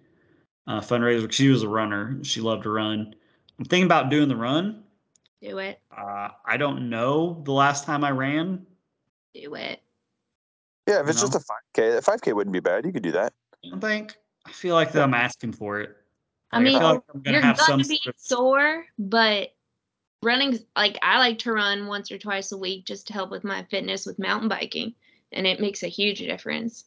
[0.67, 1.31] uh, fundraiser.
[1.33, 3.15] She was a runner; she loved to run.
[3.59, 4.83] I'm thinking about doing the run.
[5.41, 5.81] Do it.
[5.97, 8.65] Uh, I don't know the last time I ran.
[9.35, 9.81] Do it.
[10.87, 11.29] Yeah, if it's No.
[11.29, 12.85] just a 5K, a 5K wouldn't be bad.
[12.85, 13.33] You could do that.
[13.65, 14.17] I don't think.
[14.47, 15.97] I feel like that I'm asking for it.
[16.51, 19.55] I mean, feel like gonna You're gonna be sort of- sore, but
[20.23, 23.43] running like I like to run once or twice a week just to help with
[23.45, 24.95] my fitness with mountain biking,
[25.33, 26.85] and it makes a huge difference.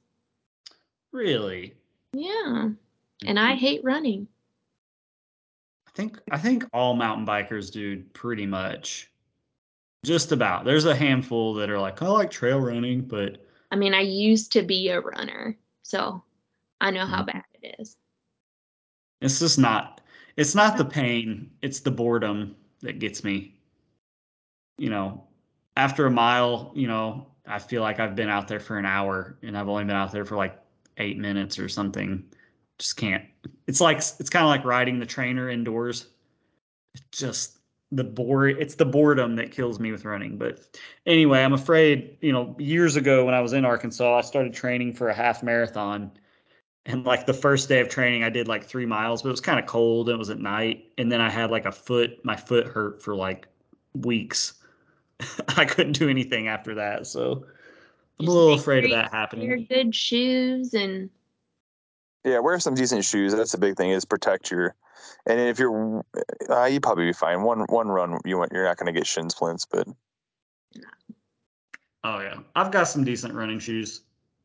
[1.12, 1.74] really.
[2.14, 2.70] Yeah,
[3.24, 4.28] and I hate running.
[5.88, 9.12] I think I think all mountain bikers do pretty much.
[10.06, 10.66] Just about.
[10.66, 14.52] There's a handful that are like, I like trail running, but I mean, I used
[14.54, 16.24] to be a runner, so
[16.82, 17.26] I know how Mhm.
[17.26, 17.98] bad it is.
[19.22, 20.02] it's just not
[20.38, 23.56] it's not the pain, it's the boredom that gets me.
[24.78, 25.28] You know,
[25.78, 29.38] after a mile, you know, I feel like I've been out there for an hour
[29.42, 30.60] and I've only been out there for like
[30.98, 32.30] 8 minutes or something.
[32.80, 33.24] Just can't.
[33.68, 36.08] It's like it's kind of like riding the trainer indoors.
[36.94, 37.60] It's just
[37.92, 40.38] the bore it's the boredom that kills me with running.
[40.38, 40.60] But
[41.06, 44.94] anyway, I'm afraid, you know, years ago when I was in Arkansas, I started training
[44.94, 46.12] for a half marathon.
[46.88, 49.42] And like the first day of training, I did like three miles, but it was
[49.42, 50.10] kind of cold.
[50.10, 50.92] And it was at night.
[50.98, 53.48] And then I had like a foot, my foot hurt for like
[53.94, 54.54] weeks.
[55.58, 57.08] I couldn't do anything after that.
[57.08, 57.46] So
[58.20, 59.66] I'm a little afraid of that happening.
[59.70, 61.10] good shoes and
[62.26, 63.34] Yeah, wear some decent shoes.
[63.36, 64.76] That's the big thing is protect your.
[65.28, 66.04] And if you're,
[66.50, 67.44] uh, you probably be fine.
[67.44, 69.88] One one run, you want you're not going to get shin splints, but
[72.04, 72.36] Oh, yeah.
[72.56, 74.02] I've got some decent running shoes.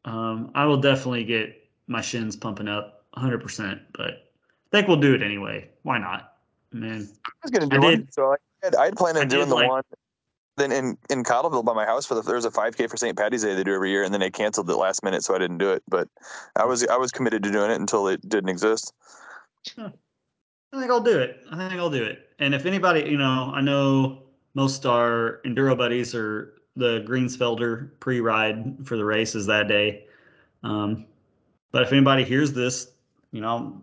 [0.06, 4.16] Um, I will definitely get my shins pumping up 100%, but I
[4.72, 5.68] think we'll do it anyway.
[5.82, 6.34] Why not?
[6.72, 7.96] Man, I was going to I do one.
[7.98, 9.82] did- So I had, I had planned on I doing did, the like- one.
[10.56, 13.16] Then in in Cottleville by my house for the there's a 5K for St.
[13.16, 15.38] Patty's Day they do every year, and then they canceled it last minute, so I
[15.38, 15.82] didn't do it.
[15.88, 16.08] But
[16.56, 18.92] I was I was committed to doing it until it didn't exist.
[19.78, 21.40] I think I'll do it.
[21.50, 22.30] I think I'll do it.
[22.38, 24.22] And if anybody, you know, I know
[24.54, 30.06] most our enduro buddies are the Greensfelder pre-ride for the races that day.
[30.62, 31.06] Um,
[31.72, 32.88] but if anybody hears this,
[33.32, 33.82] you know,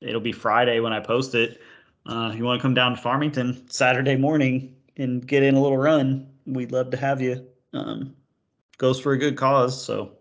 [0.00, 1.60] it'll be Friday when I post it.
[2.06, 5.78] Uh, you want to come down to Farmington Saturday morning and get in a little
[5.78, 6.28] run?
[6.46, 7.46] We'd love to have you.
[7.72, 8.14] Um,
[8.76, 9.82] goes for a good cause.
[9.82, 10.12] So.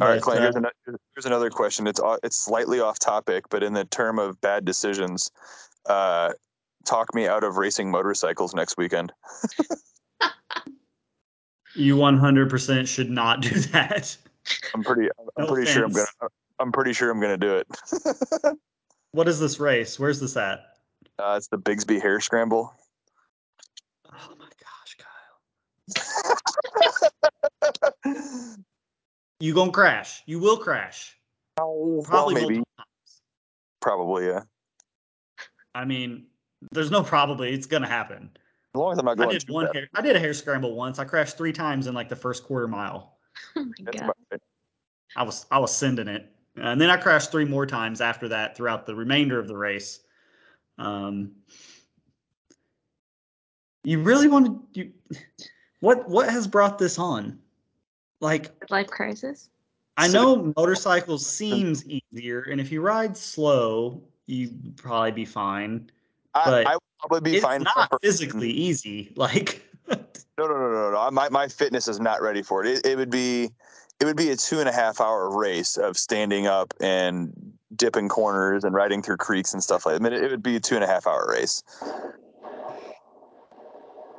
[0.00, 0.40] All right, Clint.
[0.42, 1.86] Here's, uh, another, here's another question.
[1.86, 5.30] It's it's slightly off topic, but in the term of bad decisions,
[5.86, 6.32] uh,
[6.84, 9.12] talk me out of racing motorcycles next weekend.
[11.76, 14.16] You 100% should not do that.
[14.74, 16.06] I'm pretty I'm No pretty sure I'm gonna.
[16.60, 17.66] I'm pretty sure I'm gonna do it.
[19.12, 19.96] What is this race?
[19.96, 20.73] Where's this at?
[21.24, 22.74] Uh, it's the Bigsby Hare Scramble.
[24.12, 24.96] Oh my gosh,
[28.04, 28.54] Kyle.
[29.40, 30.22] You gonna crash.
[30.26, 31.16] You will crash.
[31.58, 32.62] well, Probably maybe,
[33.80, 34.42] probably, yeah.
[35.74, 36.26] I mean,
[36.72, 37.54] there's no probably.
[37.54, 38.30] It's gonna happen.
[38.74, 39.76] As long as I'm not I did too one fast.
[39.76, 39.88] hair.
[39.94, 40.98] I did a hare scramble once.
[40.98, 43.16] I crashed three times in like the first quarter mile.
[43.56, 44.12] oh my god.
[45.16, 48.56] I was I was sending it, and then I crashed three more times after that
[48.58, 50.00] throughout the remainder of the race.
[50.78, 51.32] Um,
[53.84, 54.92] you really want to you?
[55.80, 57.38] What what has brought this on?
[58.20, 59.50] Like Life crisis.
[59.96, 65.90] I So- know motorcycles seems easier, and if you ride slow, you'd probably be fine.
[66.32, 67.60] But I would probably be it's fine.
[67.64, 69.12] for a not person- physically easy.
[69.16, 71.10] Like, No, no, no, no, no.
[71.12, 72.78] My my fitness is not ready for it.
[72.78, 73.50] It, it would be
[74.00, 78.08] it would be a two and a half hour race of standing up and dipping
[78.08, 80.00] corners and riding through creeks and stuff like that.
[80.00, 81.62] I mean, it, it would be a two and a half hour race.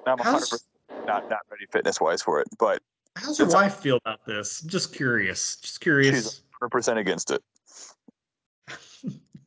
[0.08, 0.62] I'm 100 how's, percent
[1.08, 2.82] not not ready fitness wise for it, but
[3.16, 4.62] how's your wife feel about this?
[4.64, 5.58] I'm just curious.
[5.58, 6.16] Just curious.
[6.16, 7.42] She's 100 percent against it.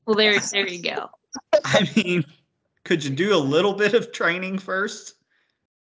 [0.07, 1.11] Well, there, there you go.
[1.65, 2.25] I mean,
[2.85, 5.15] could you do a little bit of training first?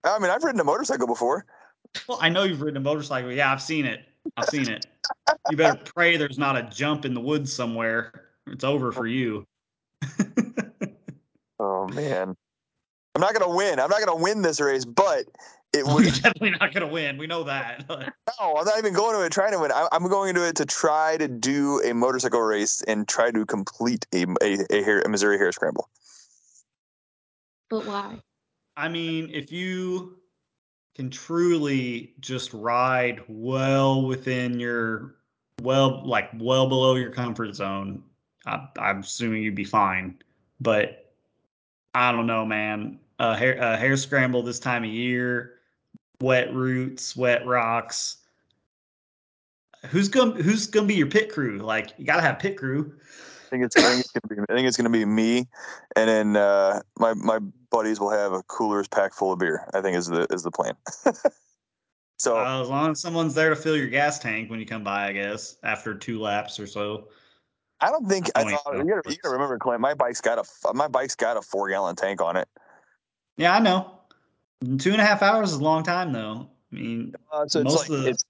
[0.03, 1.45] I mean, I've ridden a motorcycle before.
[2.07, 3.31] Well, I know you've ridden a motorcycle.
[3.31, 4.05] Yeah, I've seen it.
[4.35, 4.87] I've seen it.
[5.49, 8.11] You better pray there's not a jump in the woods somewhere.
[8.47, 9.45] It's over for you.
[11.59, 12.35] Oh man.
[13.15, 13.79] I'm not gonna win.
[13.79, 15.25] I'm not gonna win this race, but
[15.73, 17.17] it We're definitely not going to win.
[17.17, 17.85] We know that.
[18.39, 19.71] No, I'm not even going to it trying to win.
[19.71, 23.45] I, I'm going to it to try to do a motorcycle race and try to
[23.45, 25.89] complete a a, a, hare, a Missouri Hare Scramble.
[27.69, 28.21] But why?
[28.75, 30.17] I mean, if you
[30.95, 35.15] can truly just ride well within your
[35.61, 38.03] well like well below your comfort zone
[38.45, 40.17] I, i'm assuming you'd be fine
[40.59, 41.13] but
[41.95, 45.59] i don't know man a hare, a hare scramble this time of year
[46.21, 48.17] wet roots wet rocks
[49.87, 52.93] who's gonna who's gonna be your pit crew like you gotta have pit crew
[53.47, 55.47] I think it's I think it's gonna be I think it's gonna be me,
[55.95, 57.39] and then uh, my my
[57.71, 59.65] buddies will have a coolers packed full of beer.
[59.73, 60.73] I think is the is the plan.
[62.17, 64.83] so uh, as long as someone's there to fill your gas tank when you come
[64.83, 67.07] by i guess after two laps or so
[67.79, 69.79] I don't think I thought you gotta, you gotta remember, Clint.
[69.81, 72.47] My bike's got a my bike's got a four gallon tank on it.
[73.37, 73.99] Yeah, I know.
[74.79, 76.49] Two and a half hours is a long time, though.
[76.71, 78.23] I mean, Uh, so it's Most like of the-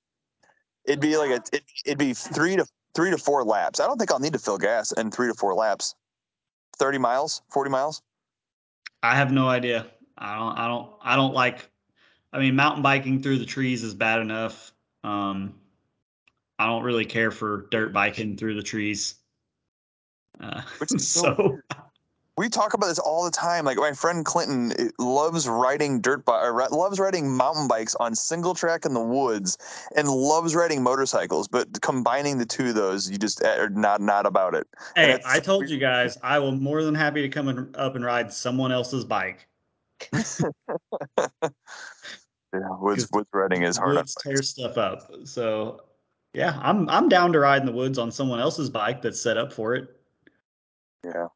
[0.83, 3.79] it'd be like a it, it'd be three to three to four laps.
[3.79, 5.95] I don't think I'll need to fill gas in three to four laps.
[6.77, 8.01] Thirty miles, forty miles.
[9.01, 9.87] I have no idea.
[10.17, 10.57] I don't.
[10.57, 10.91] I don't.
[11.01, 11.69] I don't like.
[12.37, 14.71] I mean, mountain biking through the trees is bad enough.
[15.03, 15.55] Um,
[16.59, 19.15] I don't really care for dirt biking through the trees.
[20.39, 21.57] Uh, Which is so
[22.37, 23.65] We talk about this all the time.
[23.65, 28.13] Like my friend Clinton eh, loves riding dirt bike, ri- loves riding mountain bikes on
[28.13, 29.57] single track in the woods,
[29.95, 31.47] and loves riding motorcycles.
[31.47, 34.67] But combining the two of those, you just eh, are not not about it.
[34.95, 38.05] hey, I told you guys, I will more than happy to come and, up and
[38.05, 39.47] ride someone else's bike.
[42.61, 43.95] Yeah, woods woods riding is hard.
[43.95, 45.11] Woods tear stuff up.
[45.25, 45.81] So
[46.33, 49.37] yeah, I'm I'm down to ride in the woods on someone else's bike that's set
[49.37, 49.89] up for it.
[51.03, 51.27] Yeah.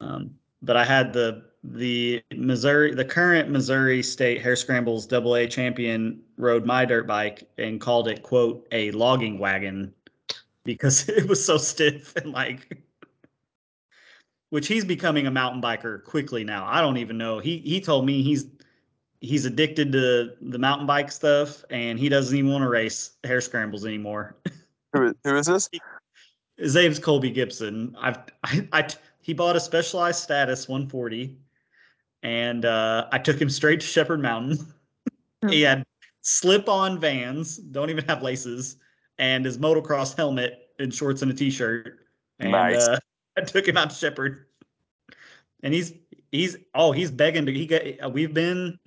[0.00, 5.46] Um, but I had the the Missouri, the current Missouri State Hare Scrambles Double A
[5.46, 9.92] champion rode my dirt bike and called it quote a logging wagon
[10.64, 12.82] because it was so stiff and like.
[14.50, 16.64] Which he's becoming a mountain biker quickly now.
[16.66, 17.38] I don't even know.
[17.38, 18.46] He he told me he's
[19.20, 23.40] he's addicted to the mountain bike stuff and he doesn't even want to race hare
[23.40, 24.36] scrambles anymore.
[24.92, 25.68] Who, who is this?
[26.56, 27.94] His name's Colby Gibson.
[28.00, 28.88] I've I, I
[29.20, 31.36] he bought a specialized status 140
[32.22, 34.58] and uh, I took him straight to Shepherd Mountain.
[35.48, 35.84] he had
[36.22, 38.76] slip-on vans, don't even have laces,
[39.18, 42.06] and his motocross helmet and shorts and a t-shirt.
[42.40, 42.88] And Nice.
[42.88, 42.98] uh,
[43.36, 44.46] I took him out to Shepherd.
[45.62, 45.92] And he's
[46.30, 48.78] he's oh he's begging to he get we've been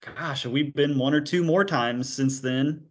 [0.00, 2.82] gosh we've been one or two more times since then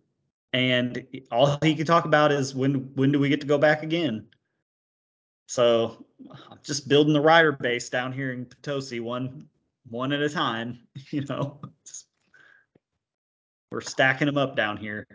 [0.53, 3.83] and all he can talk about is when when do we get to go back
[3.83, 4.25] again
[5.47, 6.05] so
[6.51, 9.47] i'm just building the rider base down here in potosi one
[9.89, 10.79] one at a time
[11.11, 12.07] you know Just-
[13.71, 15.05] we're stacking them up down here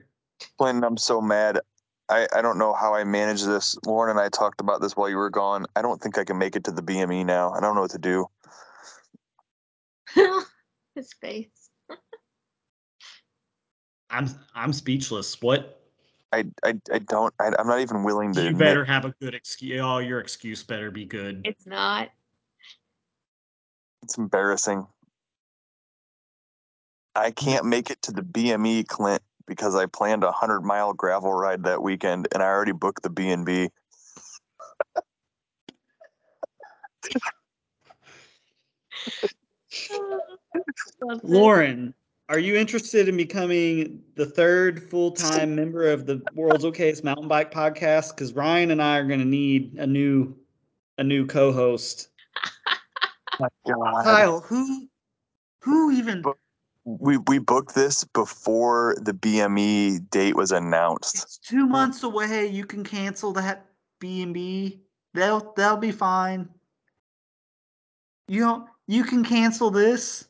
[0.58, 1.60] Clinton, I'm so mad.
[2.08, 3.76] I, I don't know how I manage this.
[3.86, 5.66] Lauren and I talked about this while you were gone.
[5.74, 7.50] I don't think I can make it to the BME now.
[7.50, 8.26] I don't know what to do.
[10.94, 11.63] His face.
[14.14, 15.80] I'm i'm speechless what
[16.32, 17.32] I I, I don't.
[17.40, 18.42] I, I'm not even willing to.
[18.42, 22.10] you admit- better have a good excuse oh your excuse better be good It's not.
[24.02, 24.86] It's embarrassing.
[27.14, 31.32] I can't make it to the BME, Clint, because I planned a hundred mile gravel
[31.32, 33.70] ride that weekend, and I already booked the B and B.
[41.22, 41.94] Lauren,
[42.28, 47.52] are you interested in becoming the third full-time member of the World's Okayest Mountain Bike
[47.52, 48.10] Podcast?
[48.10, 50.34] Because Ryan and I are going to need a new
[50.96, 52.08] a new co-host.
[53.38, 54.04] God.
[54.04, 54.88] Kyle, who
[55.60, 56.22] who even?
[56.84, 61.16] We we booked this before the BME date was announced.
[61.16, 62.46] It's two months away.
[62.46, 63.66] You can cancel that
[64.00, 64.80] B and B.
[65.12, 66.48] They'll they'll be fine.
[68.28, 68.68] You don't.
[68.86, 70.28] You can cancel this.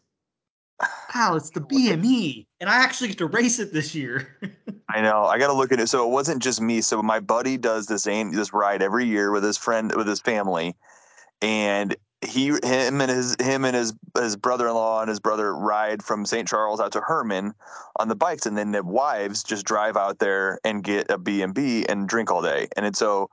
[1.08, 4.36] Kyle, it's the BME, and I actually get to race it this year.
[4.88, 5.24] I know.
[5.24, 5.88] I got to look at it.
[5.88, 6.80] So it wasn't just me.
[6.80, 10.20] So my buddy does this aim, this ride every year with his friend with his
[10.20, 10.74] family,
[11.40, 11.96] and
[12.26, 16.48] he him and his him and his his brother-in-law and his brother ride from St.
[16.48, 17.54] Charles out to Hermann
[17.96, 21.42] on the bikes, and then the wives just drive out there and get a B
[21.42, 22.68] and B and drink all day.
[22.76, 23.30] And it's so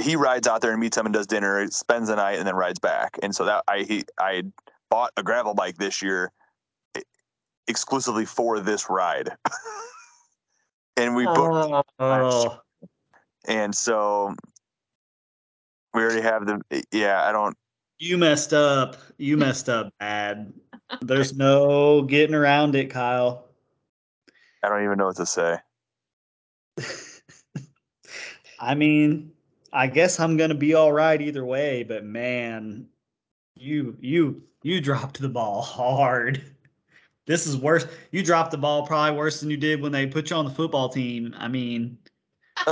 [0.00, 2.54] he rides out there and meets them and does dinner, spends the night, and then
[2.54, 3.18] rides back.
[3.22, 4.44] And so that I he I
[4.90, 6.32] bought a gravel bike this year
[7.68, 9.30] exclusively for this ride.
[10.96, 12.58] and we booked oh,
[13.46, 14.34] and so
[15.92, 17.56] we already have the yeah i don't
[17.98, 18.96] You messed up.
[19.18, 20.52] You messed up bad.
[21.00, 23.46] There's no getting around it, Kyle.
[24.62, 25.58] I don't even know what to say.
[28.60, 29.32] I mean,
[29.72, 32.86] I guess I'm gonna be all right either way, but man,
[33.54, 36.53] you you you dropped the ball hard.
[37.26, 37.86] This is worse.
[38.10, 40.50] You dropped the ball probably worse than you did when they put you on the
[40.50, 41.34] football team.
[41.38, 41.96] I mean,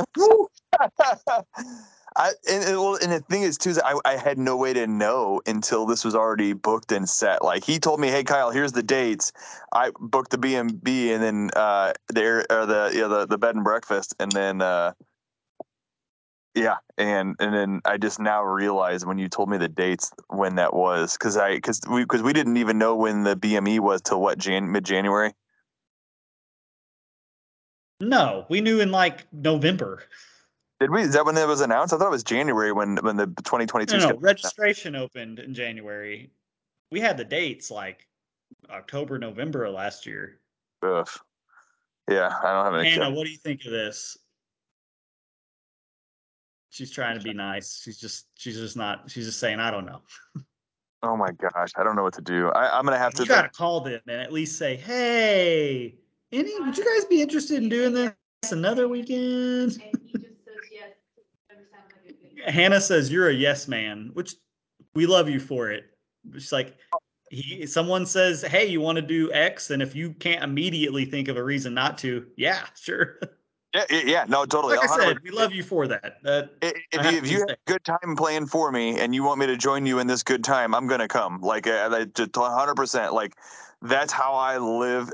[2.17, 4.87] I and, well, and the thing is too, is I, I had no way to
[4.87, 7.43] know until this was already booked and set.
[7.43, 9.33] Like he told me, "Hey Kyle, here's the dates."
[9.73, 13.39] I booked the B and B, and then uh, there or the yeah the the
[13.39, 14.93] bed and breakfast, and then uh,
[16.55, 20.57] yeah, and and then I just now realized when you told me the dates when
[20.57, 24.03] that was because I because we because we didn't even know when the BME was
[24.03, 25.33] till what Jan mid January.
[28.01, 30.03] no, we knew in like November.
[30.79, 31.03] Did we?
[31.03, 31.95] Is that when it was announced?
[31.95, 36.31] I thought it was January when when the 2022 No, no, registration opened in January.
[36.91, 38.07] We had the dates like
[38.69, 40.41] October, November of last year.
[40.83, 41.09] Ugh.
[42.11, 42.91] Yeah, I don't have any.
[42.91, 44.19] Hannah, what do you think of this?
[46.73, 47.83] She's trying to be nice.
[47.83, 50.01] She's just she's just not she's just saying, I don't know.
[51.03, 52.49] Oh my gosh, I don't know what to do.
[52.49, 53.27] I, I'm gonna have You to.
[53.27, 55.97] try to call them and at least say, Hey,
[56.33, 58.15] any would you guys be interested in doing this
[58.53, 59.73] another weekend?
[59.73, 60.93] And he just says yes.
[61.51, 62.55] Never sounds like a good.
[62.55, 64.37] Hannah says you're a yes man, which
[64.95, 65.85] we love you for it.
[66.33, 66.79] She's like,
[67.29, 71.29] he someone says, "Hey, you want to do X?" and if you can't immediately think
[71.29, 73.19] of a reason not to, yeah, sure.
[73.75, 74.77] Yeah, yeah, no, totally.
[74.77, 75.01] like I 100%.
[75.01, 76.19] said, we love you for that.
[76.23, 79.15] That I- I If you, if you have a good time playing for me and
[79.15, 81.41] you want me to join you in this good time, I'm gonna come.
[81.41, 82.75] Like, uh, just 100.
[82.75, 83.35] percent Like,
[83.81, 85.11] that's how I live,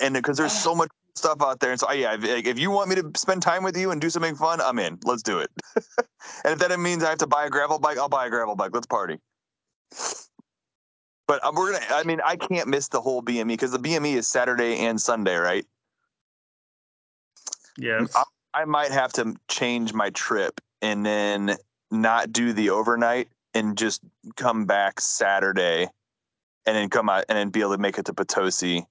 [0.00, 1.70] and because there's so much stuff out there.
[1.70, 3.90] And so, uh, yeah, if, like, if you want me to spend time with you
[3.92, 4.98] and do something fun, I'm in.
[5.04, 5.50] Let's do it.
[6.44, 8.56] and if that means I have to buy a gravel bike, I'll buy a gravel
[8.56, 8.70] bike.
[8.72, 9.18] Let's party.
[11.26, 11.84] But um, we're gonna.
[11.90, 15.36] I mean, I can't miss the whole BME because the BME is Saturday and Sunday,
[15.36, 15.64] right?
[17.80, 18.14] Yes.
[18.16, 21.56] I- I might have to change my trip and then
[21.90, 24.02] not do the overnight and just
[24.36, 25.88] come back Saturday
[26.66, 28.84] and then come out and then be able to make it to Potosi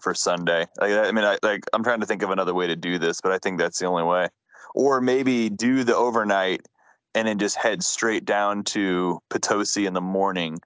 [0.00, 0.66] for Sunday.
[0.80, 3.20] Like, I mean, I like I'm trying to think of another way to do this,
[3.20, 4.28] but I think that's the only way.
[4.74, 6.66] Or maybe do the overnight
[7.14, 10.60] and then just head straight down to Potosi in the morning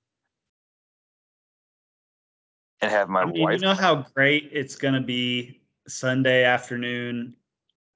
[2.81, 3.61] and have my I mean, wife.
[3.61, 7.37] you know how great it's gonna be Sunday afternoon.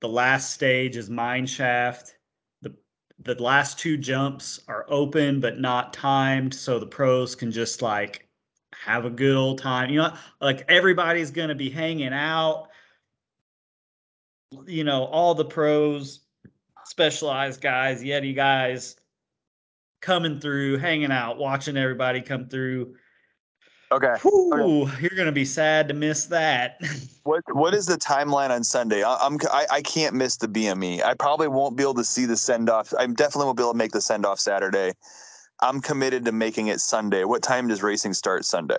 [0.04, 2.14] The last stage is mine shaft.
[2.60, 2.74] The
[3.20, 8.28] the last two jumps are open but not timed, so the pros can just like
[8.74, 9.88] have a good old time.
[9.88, 12.68] You know, like everybody's gonna be hanging out.
[14.66, 16.20] You know, all the pros,
[16.84, 18.96] specialized guys, Yeti guys
[20.02, 22.96] coming through, hanging out, watching everybody come through.
[23.94, 24.14] Okay.
[24.22, 26.80] Whew, you're gonna be sad to miss that.
[27.24, 29.02] What what is the timeline on Sunday?
[29.02, 31.02] I, I'm I, I can't miss the BME.
[31.02, 32.92] I probably won't be able to see the send off.
[32.98, 34.92] I definitely won't be able to make the send off Saturday.
[35.60, 37.24] I'm committed to making it Sunday.
[37.24, 38.76] What time does racing start Sunday?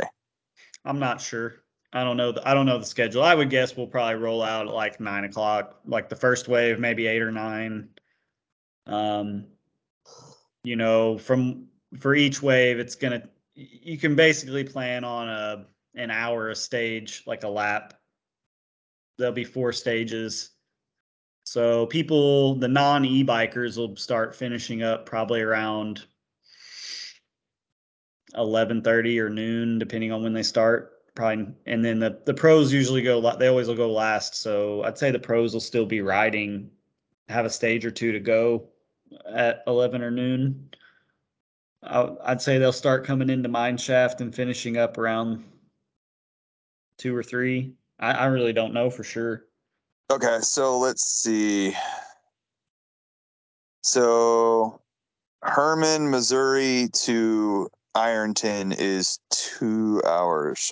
[0.86, 1.64] I'm not sure.
[1.92, 2.34] I don't know.
[2.34, 3.24] The, I don't know the schedule.
[3.24, 6.78] I would guess we'll probably roll out at like nine o'clock, like the first wave,
[6.78, 7.90] maybe eight or nine.
[8.86, 9.46] Um,
[10.64, 11.66] you know, from
[12.00, 13.24] for each wave, it's gonna.
[13.56, 17.94] You can basically plan on a an hour a stage, like a lap.
[19.18, 20.52] There'll be four stages.
[21.46, 26.04] So people, the non e-bikers, will start finishing up probably around
[28.36, 30.92] eleven thirty or noon, depending on when they start.
[31.16, 33.22] Probably, and then the the pros usually go.
[33.38, 34.36] They always will go last.
[34.36, 36.70] So I'd say the pros will still be riding,
[37.30, 38.68] have a stage or two to go
[39.34, 40.70] at eleven or noon.
[41.86, 45.44] I- I'd say they'll start coming into mine shaft and finishing up around
[46.98, 47.74] two or three.
[48.00, 49.46] I, I really don't know for sure.
[50.12, 51.76] Okay, so let's see.
[53.82, 54.82] So
[55.44, 60.72] Hermann, Missouri to Ironton is two hours.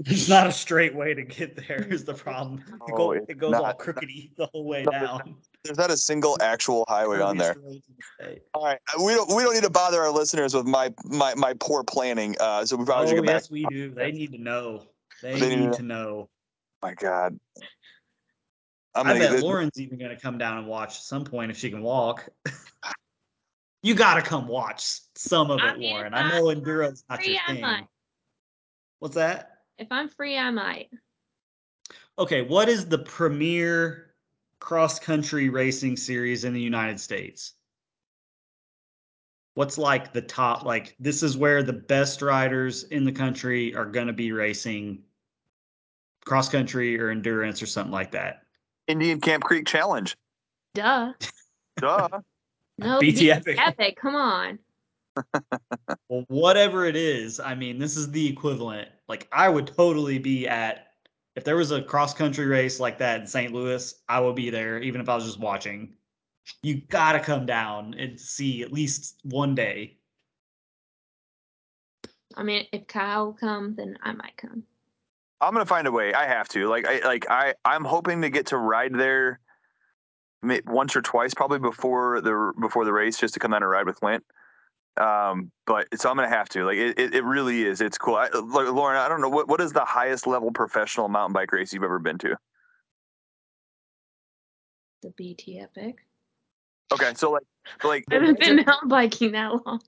[0.00, 1.86] There's not a straight way to get there.
[1.90, 2.62] Is the problem?
[2.88, 3.78] It, go, it goes all not.
[3.78, 5.36] crookedy the whole way No, down.
[5.66, 7.54] There's not a single actual highway on there.
[7.54, 8.42] Curviest roads in the state.
[8.54, 11.54] All right, we don't we don't need to bother our listeners with my my, my
[11.60, 12.36] poor planning.
[12.40, 13.42] Uh, so we probably should Oh get back.
[13.42, 13.90] yes, we do.
[13.90, 14.84] They need to know.
[15.22, 15.72] They, They need to need know.
[15.72, 16.28] to know.
[16.82, 17.38] my God,
[18.94, 21.50] I'm I bet get- Lauren's even going to come down and watch at some point
[21.50, 22.28] if she can walk.
[23.82, 26.14] you got to come watch some of I it, mean, Lauren.
[26.14, 27.60] I know I'm enduro's not free, your I thing.
[27.62, 27.86] might.
[28.98, 29.58] What's that?
[29.78, 30.88] If I'm free, I might.
[32.18, 34.05] Okay, what is the premier
[34.66, 37.54] cross country racing series in the United States?
[39.56, 43.86] what's like the top like this is where the best riders in the country are
[43.86, 45.02] going to be racing
[46.24, 48.42] cross country or endurance or something like that.
[48.86, 50.16] Indian Camp Creek Challenge.
[50.74, 51.12] Duh.
[51.78, 52.08] Duh.
[52.78, 53.58] No, BT BT Epic.
[53.58, 53.96] Epic.
[53.96, 54.58] Come on.
[56.10, 58.88] Well, whatever it is, I mean, this is the equivalent.
[59.08, 60.85] Like I would totally be at
[61.36, 63.52] if there was a cross country race like that in St.
[63.52, 65.92] Louis, I would be there even if I was just watching.
[66.62, 69.98] You got to come down and see at least one day.
[72.36, 74.64] I mean, if Kyle will come, then I might come.
[75.40, 76.14] I'm gonna find a way.
[76.14, 76.66] I have to.
[76.66, 79.40] Like I like I I'm hoping to get to ride there
[80.42, 83.84] once or twice, probably before the before the race, just to come down and ride
[83.84, 84.24] with Flint.
[84.98, 86.64] Um, but so I'm gonna have to.
[86.64, 87.80] Like it, it, it really is.
[87.80, 88.16] It's cool.
[88.16, 91.52] I, like, Lauren, I don't know what what is the highest level professional mountain bike
[91.52, 92.36] race you've ever been to.
[95.02, 95.96] The BT Epic.
[96.92, 97.42] Okay, so like
[97.84, 99.80] like I haven't been mountain biking that long.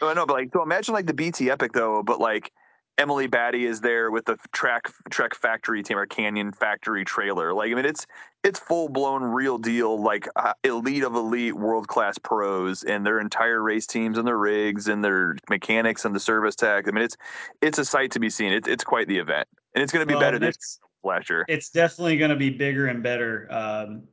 [0.00, 2.52] Oh, I know, but like, so imagine like the BT Epic though, but like
[2.98, 7.52] Emily Batty is there with the track Trek Factory team or Canyon Factory trailer.
[7.52, 8.06] Like, I mean, it's
[8.42, 13.20] it's full blown real deal, like uh, elite of elite, world class pros and their
[13.20, 16.88] entire race teams and their rigs and their mechanics and the service tech.
[16.88, 17.16] I mean, it's
[17.60, 18.52] it's a sight to be seen.
[18.52, 21.28] It's it's quite the event, and it's going to be Well, better this it's- last
[21.30, 21.44] year.
[21.48, 23.46] It's definitely going to be bigger and better.
[23.50, 24.04] Um,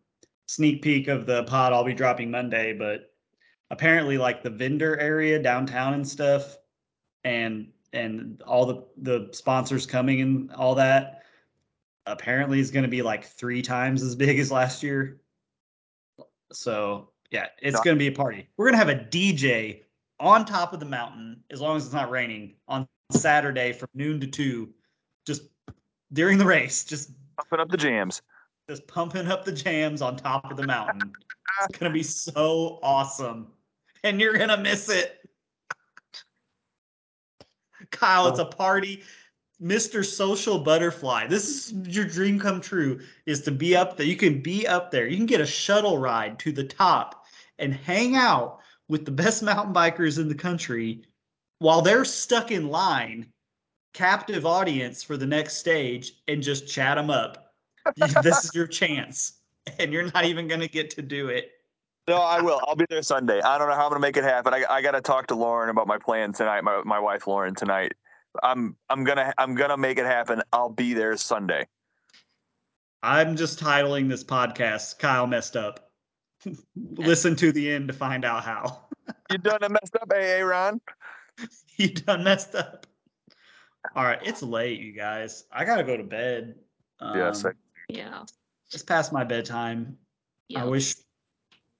[0.48, 3.14] sneak peek of the pod I'll be dropping Monday, but
[3.72, 6.58] apparently, like the vendor area downtown and stuff,
[7.24, 11.24] and and all the the sponsors coming and all that,
[12.06, 15.22] apparently is going to be like three times as big as last year.
[16.52, 18.48] So yeah, it's going to be a party.
[18.58, 19.82] We're going to have a DJ
[20.20, 24.20] on top of the mountain as long as it's not raining on Saturday from noon
[24.20, 24.70] to two,
[25.26, 25.44] just
[26.14, 28.22] during the race, just Pumping up the jams.
[28.70, 31.12] just pumping up the jams on top of the mountain.
[31.68, 33.48] It's gonna be so awesome,
[34.04, 35.23] and you're gonna miss it.
[37.94, 38.44] Kyle, it's oh.
[38.44, 39.02] a party.
[39.62, 40.06] Mr.
[40.06, 41.28] Social Butterfly.
[41.28, 44.06] This is your dream come true is to be up there.
[44.06, 45.08] You can be up there.
[45.08, 47.26] You can get a shuttle ride to the top
[47.60, 48.60] and hang out
[48.90, 51.04] with the best mountain bikers in the country
[51.60, 53.26] while they're stuck in line,
[53.94, 57.54] captive audience for the next stage, and just chat them up.
[57.96, 59.40] this is your chance,
[59.80, 61.52] and you're not even going to get to do it.
[62.08, 62.60] No, I will.
[62.68, 63.40] I'll be there Sunday.
[63.42, 64.54] I don't know how I'm gonna make it happen.
[64.54, 66.62] I, I got to talk to Lauren about my plan tonight.
[66.64, 67.94] My my wife Lauren tonight.
[68.42, 70.42] I'm I'm gonna I'm gonna make it happen.
[70.52, 71.68] I'll be there Sunday.
[73.02, 75.92] I'm just titling this podcast Kyle messed up.
[76.76, 78.82] Listen to the end to find out how.
[79.32, 80.80] You done and messed up, AA Ron?
[81.78, 82.86] you done messed up.
[83.96, 85.44] All right, it's late, you guys.
[85.52, 86.56] I gotta go to bed.
[87.02, 87.44] Um, Yes,
[87.90, 88.24] Yeah.
[88.72, 89.98] it's past my bedtime.
[90.56, 90.96] I wish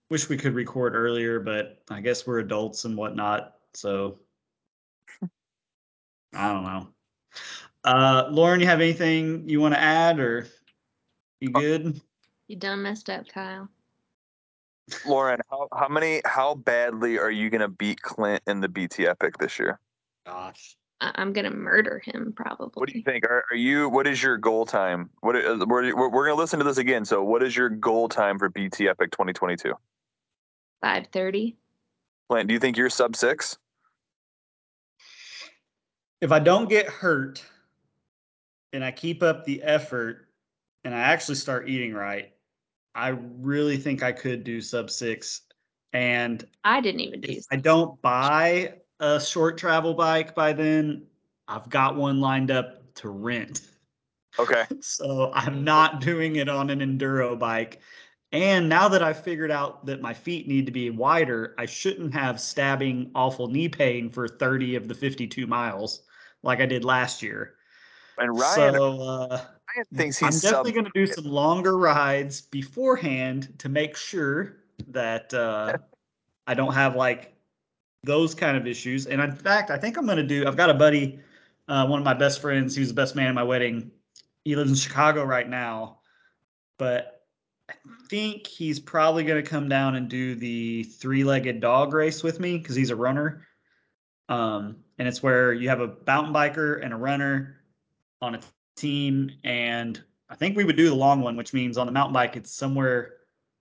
[0.10, 3.56] wish we could record earlier, but I guess we're adults and whatnot.
[3.74, 4.20] So
[6.34, 6.88] I don't know.
[7.84, 10.48] Uh, Lauren, you have anything you want to add, or
[11.42, 12.00] you good?
[12.48, 13.68] You done messed up, Kyle.
[15.06, 19.38] Lauren, how, how many how badly are you gonna beat Clint in the BT Epic
[19.38, 19.80] this year?
[20.26, 22.72] Gosh, I- I'm gonna murder him probably.
[22.76, 23.26] What do you think?
[23.26, 25.10] Are, are you what is your goal time?
[25.22, 27.06] What, we're, we're we're gonna listen to this again.
[27.06, 29.74] So, what is your goal time for BT Epic 2022?
[30.84, 31.58] Five thirty.
[32.30, 33.58] Clint, do you think you're sub six?
[36.24, 37.44] if I don't get hurt
[38.72, 40.30] and I keep up the effort
[40.86, 42.32] and I actually start eating right,
[42.96, 45.42] I really think I could do sub six.
[45.92, 47.34] And I didn't even do.
[47.34, 51.04] if I don't buy a short travel bike by then,
[51.50, 53.62] I've got one lined up to rent.
[54.40, 54.64] Okay.
[54.82, 57.82] So I'm not doing it on an enduro bike.
[58.34, 62.12] And now that I've figured out that my feet need to be wider, I shouldn't
[62.16, 66.02] have stabbing awful knee pain for 30 of the 52 miles
[66.42, 67.54] like I did last year.
[68.18, 69.28] And Ryan, so uh,
[69.76, 74.58] Ryan thinks I'm he's definitely going to do some longer rides beforehand to make sure
[74.88, 75.78] that uh,
[76.48, 77.36] I don't have like
[78.02, 79.06] those kind of issues.
[79.06, 80.48] And in fact, I think I'm going to do.
[80.48, 81.20] I've got a buddy,
[81.68, 82.74] uh, one of my best friends.
[82.74, 83.92] He was the best man at my wedding.
[84.44, 86.00] He lives in Chicago right now,
[86.80, 87.13] but
[88.10, 92.58] think he's probably going to come down and do the three-legged dog race with me
[92.58, 93.46] because he's a runner.
[94.30, 97.58] Um, and it's where you have a mountain biker and a runner
[98.22, 98.40] on a
[98.76, 102.14] team, and I think we would do the long one, which means on the mountain
[102.14, 103.16] bike it's somewhere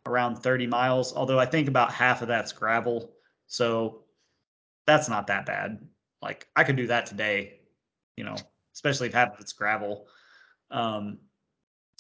[0.07, 1.15] around 30 miles.
[1.15, 3.13] Although I think about half of that's gravel,
[3.47, 4.05] so
[4.87, 5.87] that's not that bad.
[6.21, 7.61] Like I could do that today,
[8.17, 8.37] you know,
[8.75, 10.07] especially if half of it's gravel.
[10.71, 11.19] Um,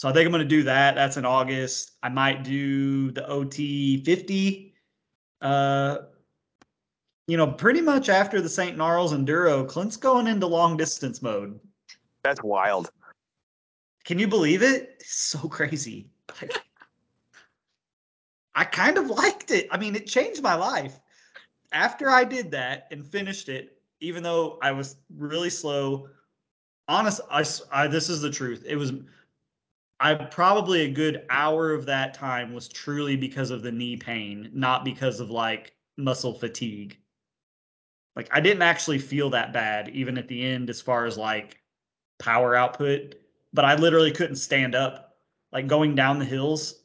[0.02, 0.96] so I think I'm going to do that.
[0.96, 1.92] That's in August.
[2.02, 4.74] I might do the OT 50
[5.42, 5.98] uh,
[7.28, 8.76] you know, pretty much after the St.
[8.76, 11.60] Gnarls Enduro, Clint's going into long distance mode.
[12.24, 12.90] That's wild.
[14.02, 14.96] Can you believe it?
[14.98, 16.08] It's so crazy.
[16.40, 16.58] Like,
[18.56, 19.68] I kind of liked it.
[19.70, 20.98] I mean, it changed my life.
[21.70, 26.08] After I did that and finished it, even though I was really slow,
[26.88, 28.64] honest, I this is the truth.
[28.66, 28.92] It was,
[30.02, 34.50] I probably a good hour of that time was truly because of the knee pain,
[34.52, 36.98] not because of like muscle fatigue.
[38.16, 41.62] Like I didn't actually feel that bad, even at the end, as far as like
[42.18, 43.14] power output,
[43.52, 45.16] but I literally couldn't stand up.
[45.52, 46.82] Like going down the hills,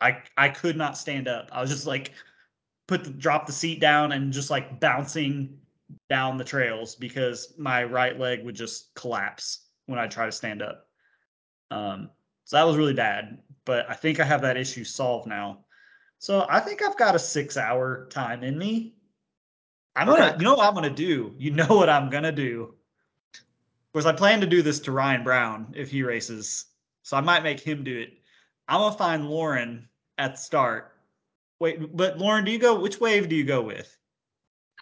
[0.00, 1.48] I I could not stand up.
[1.52, 2.14] I was just like
[2.88, 5.56] put the drop the seat down and just like bouncing
[6.10, 10.62] down the trails because my right leg would just collapse when I try to stand
[10.62, 10.88] up.
[11.70, 12.10] Um,
[12.46, 15.58] so that was really bad, but I think I have that issue solved now.
[16.18, 18.94] So I think I've got a six hour time in me.
[19.96, 21.34] I'm gonna, you know what I'm gonna do?
[21.36, 22.74] You know what I'm gonna do?
[23.34, 26.66] Of course, I plan to do this to Ryan Brown if he races,
[27.02, 28.14] so I might make him do it.
[28.68, 30.92] I'm gonna find Lauren at the start.
[31.58, 32.78] Wait, but Lauren, do you go?
[32.78, 33.96] Which wave do you go with?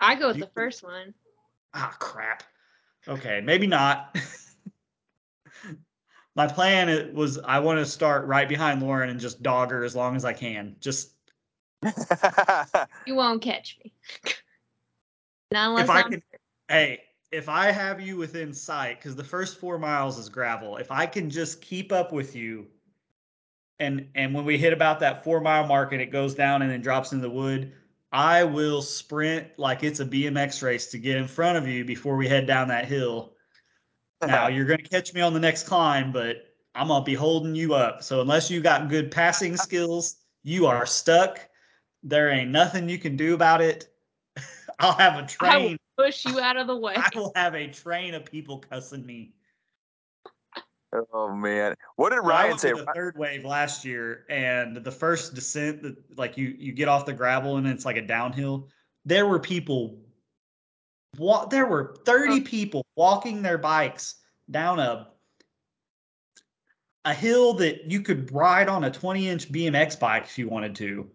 [0.00, 1.14] I go with You- the first one.
[1.72, 2.42] Ah, crap.
[3.08, 4.16] Okay, maybe not.
[6.36, 9.84] My plan it was I want to start right behind Lauren and just dog her
[9.84, 10.76] as long as I can.
[10.80, 11.12] Just
[13.06, 13.92] You won't catch me.
[15.52, 16.22] Not unless if I I'm can,
[16.68, 17.00] hey,
[17.30, 21.06] if I have you within sight, because the first four miles is gravel, if I
[21.06, 22.66] can just keep up with you,
[23.78, 26.70] and and when we hit about that four mile mark and it goes down and
[26.70, 27.72] then drops into the wood,
[28.12, 32.16] I will sprint like it's a BMX race to get in front of you before
[32.16, 33.33] we head down that hill.
[34.22, 37.74] Now you're gonna catch me on the next climb, but I'm gonna be holding you
[37.74, 38.02] up.
[38.02, 41.40] So unless you got good passing skills, you are stuck.
[42.02, 43.88] There ain't nothing you can do about it.
[44.78, 45.78] I'll have a I will train.
[45.98, 46.94] push you out of the way.
[46.96, 49.34] I will have a train of people cussing me.
[51.12, 52.72] oh man, what did So I Ryan went say?
[52.72, 57.06] the third wave last year, and the first descent, that like you you get off
[57.06, 58.68] the gravel and it's like a downhill.
[59.04, 60.00] There were people.
[61.16, 62.44] What there were thirty oh.
[62.44, 64.16] people walking their bikes
[64.50, 65.08] down a
[67.06, 70.74] a hill that you could ride on a twenty inch BMX bike if you wanted
[70.76, 71.10] to.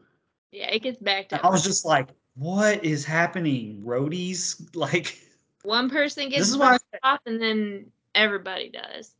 [0.52, 1.44] Yeah, it gets backed up.
[1.44, 5.18] I was just like, "What is happening, roadies?" Like
[5.64, 6.74] One person gets this is why.
[6.74, 7.86] pushed off, and then
[8.16, 9.16] everybody does.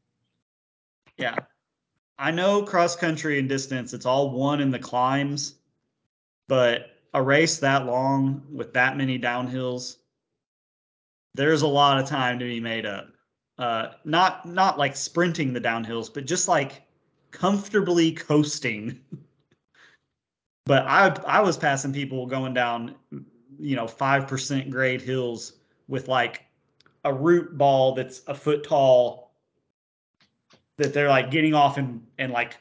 [1.18, 1.36] Yeah.
[2.18, 5.56] I know cross country and distance, it's all one in the climbs,
[6.48, 9.98] but a race that long with that many downhills,
[11.40, 13.08] there's a lot of time to be made up.
[13.58, 16.84] Uh, not not like sprinting the downhills, but just like
[17.32, 19.00] comfortably coasting.
[20.66, 22.96] but I I was passing people going down,
[23.58, 25.54] you know, five percent grade hills
[25.88, 26.44] with like
[27.06, 29.32] a root ball that's a foot tall
[30.78, 32.58] that they're like getting off and and like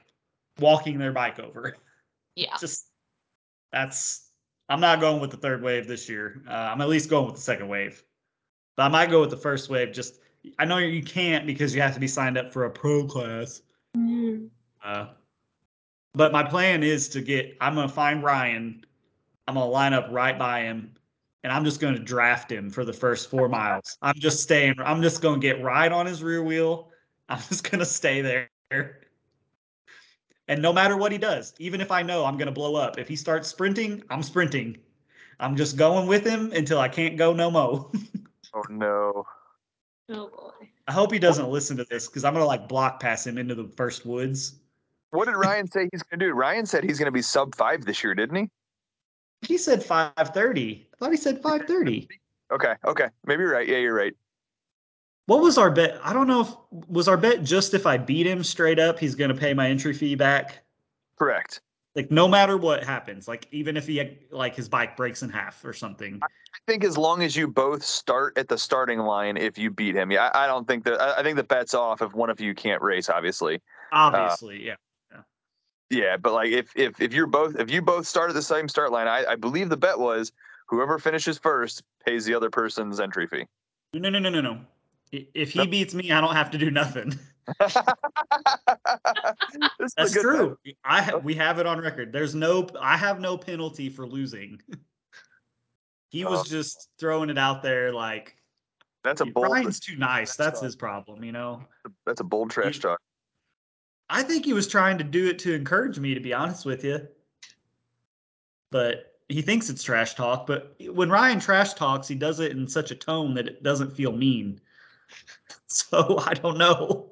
[0.60, 1.76] walking their bike over.
[2.36, 2.56] Yeah.
[2.60, 2.86] Just
[3.72, 4.28] that's
[4.68, 6.40] I'm not going with the third wave this year.
[6.48, 8.00] Uh, I'm at least going with the second wave,
[8.78, 9.90] but I might go with the first wave.
[9.90, 10.20] Just
[10.56, 13.60] I know you can't because you have to be signed up for a pro class.
[13.96, 14.50] Mm.
[14.84, 15.08] Uh,
[16.14, 17.56] but my plan is to get.
[17.60, 18.86] I'm gonna find Ryan.
[19.48, 20.94] I'm gonna line up right by him,
[21.42, 23.98] and I'm just gonna draft him for the first four miles.
[24.00, 24.76] I'm just staying.
[24.78, 26.90] I'm just gonna get right on his rear wheel.
[27.28, 29.00] I'm just gonna stay there.
[30.46, 33.08] And no matter what he does, even if I know I'm gonna blow up, if
[33.08, 34.78] he starts sprinting, I'm sprinting.
[35.40, 37.90] I'm just going with him until I can't go no mo.
[38.54, 39.24] Oh no.
[40.10, 40.68] Oh boy.
[40.86, 43.54] I hope he doesn't listen to this because I'm gonna like block pass him into
[43.54, 44.60] the first woods.
[45.10, 46.32] What did Ryan say he's going to do?
[46.32, 48.50] Ryan said he's going to be sub five this year, didn't he?
[49.42, 50.86] He said 5:30.
[50.92, 52.08] I thought he said 5:30.
[52.50, 53.68] Okay, okay, maybe you're right.
[53.68, 54.14] Yeah, you're right.
[55.26, 56.00] What was our bet?
[56.02, 59.14] I don't know if was our bet just if I beat him straight up, he's
[59.14, 60.64] gonna pay my entry fee back.
[61.18, 61.60] Correct.
[61.98, 65.64] Like no matter what happens, like even if he like his bike breaks in half
[65.64, 66.20] or something.
[66.22, 66.28] I
[66.64, 70.12] think as long as you both start at the starting line, if you beat him,
[70.12, 71.00] yeah, I, I don't think that.
[71.00, 73.08] I, I think the bet's off if one of you can't race.
[73.08, 73.60] Obviously,
[73.90, 74.76] Obviously, yeah.
[75.90, 78.68] yeah, but like if if if you're both if you both start at the same
[78.68, 80.30] start line, I, I believe the bet was
[80.68, 83.44] whoever finishes first pays the other person's entry fee.
[83.92, 84.60] No, no, no, no, no.
[85.12, 85.70] If he Nope.
[85.70, 87.18] beats me, I don't have to do nothing.
[89.78, 90.58] This is a That's true.
[90.84, 92.12] I we have it on record.
[92.12, 94.60] There's no I have no penalty for losing.
[96.10, 96.44] he was Oh.
[96.44, 98.36] just throwing it out there like.
[99.04, 99.50] That's a bold.
[99.52, 100.36] Ryan's too nice.
[100.36, 101.62] That's his problem, you know.
[102.04, 103.00] That's a bold trash He- talk.
[104.10, 106.82] I think he was trying to do it to encourage me, to be honest with
[106.84, 107.06] you.
[108.70, 112.66] But he thinks it's trash talk, but when Ryan trash talks, he does it in
[112.66, 114.60] such a tone that it doesn't feel mean.
[115.70, 117.10] So I don't know.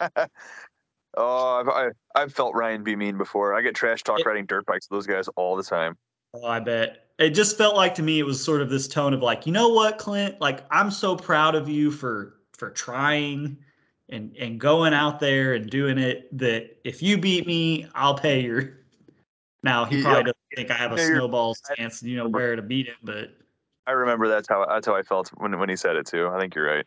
[1.16, 1.88] Oh, I've, I,
[2.20, 3.54] I've felt Ryan be mean before.
[3.54, 5.96] I get trash talk It- riding dirt bikes with those guys all the time.
[6.34, 7.06] Oh, I bet.
[7.20, 9.52] It just felt like to me it was sort of this tone of like, you
[9.52, 10.40] know what, Clint?
[10.40, 13.56] Like I'm so proud of you for for trying
[14.08, 18.40] and and going out there and doing it that if you beat me, I'll pay
[18.40, 18.72] your
[19.62, 20.02] now he Yeah.
[20.02, 21.54] probably doesn't think I have a Yeah, you're- snowball
[22.02, 23.30] you know, where to beat him, but
[23.86, 26.28] I remember that's how that's how I felt when when he said it too.
[26.28, 26.86] I think you're right.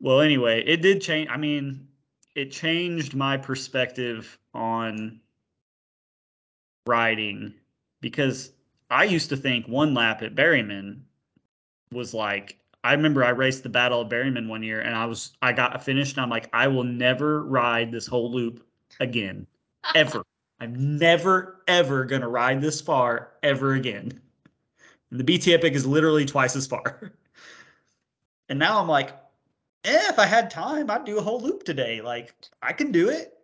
[0.00, 1.28] Well, anyway, it did change.
[1.30, 1.88] I mean,
[2.34, 5.20] it changed my perspective on
[6.86, 7.54] riding
[8.00, 8.52] because
[8.90, 11.00] I used to think one lap at Berryman
[11.92, 15.32] was like, I remember I raced the Battle of Berryman one year and I was,
[15.42, 18.64] I got a finished and I'm like, I will never ride this whole loop
[19.00, 19.46] again,
[19.94, 20.22] ever.
[20.60, 24.20] I'm never, ever going to ride this far ever again.
[25.10, 27.12] And the BT Epic is literally twice as far.
[28.50, 29.12] And now I'm like,
[29.84, 32.00] eh, if I had time, I'd do a whole loop today.
[32.00, 33.34] Like I can do it.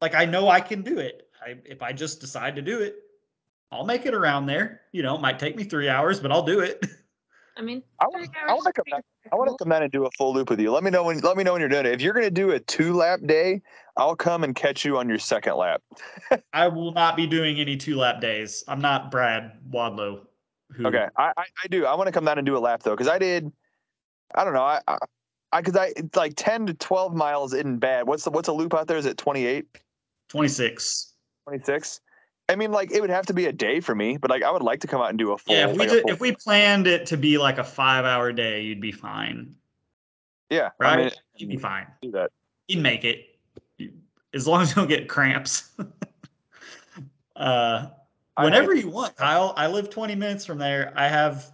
[0.00, 1.28] Like I know I can do it.
[1.44, 2.96] I, if I just decide to do it,
[3.72, 4.82] I'll make it around there.
[4.92, 6.84] You know, it might take me three hours, but I'll do it.
[7.56, 9.04] I mean, I three want I hours want to is come back.
[9.32, 10.72] I want to come down and do a full loop with you.
[10.72, 11.92] Let me know when let me know when you're doing it.
[11.92, 13.60] If you're gonna do a two lap day,
[13.96, 15.82] I'll come and catch you on your second lap.
[16.52, 18.64] I will not be doing any two lap days.
[18.66, 20.22] I'm not Brad Wadlow.
[20.72, 21.84] Who, Okay, I I, I do.
[21.84, 23.52] I want to come down and do a lap though, because I did.
[24.34, 24.62] I don't know.
[24.62, 24.96] I I
[25.56, 28.06] because I, it's like ten to twelve miles isn't bad.
[28.06, 28.96] What's the what's a loop out there?
[28.96, 29.66] Is it 28,
[30.28, 31.12] 26.
[31.46, 32.00] 26?
[32.48, 34.50] I mean, like it would have to be a day for me, but like I
[34.50, 35.54] would like to come out and do a full.
[35.54, 38.04] Yeah, if we like, did, full- if we planned it to be like a five
[38.04, 39.54] hour day, you'd be fine,
[40.50, 40.92] yeah, right?
[40.92, 41.86] I mean, you'd be fine.
[42.02, 42.30] do that.
[42.68, 43.38] You'd make it,
[44.34, 45.70] as long as you don't get cramps.
[47.36, 47.86] uh,
[48.36, 49.54] I- whenever you want, Kyle.
[49.56, 50.92] I live 20 minutes from there.
[50.96, 51.52] I have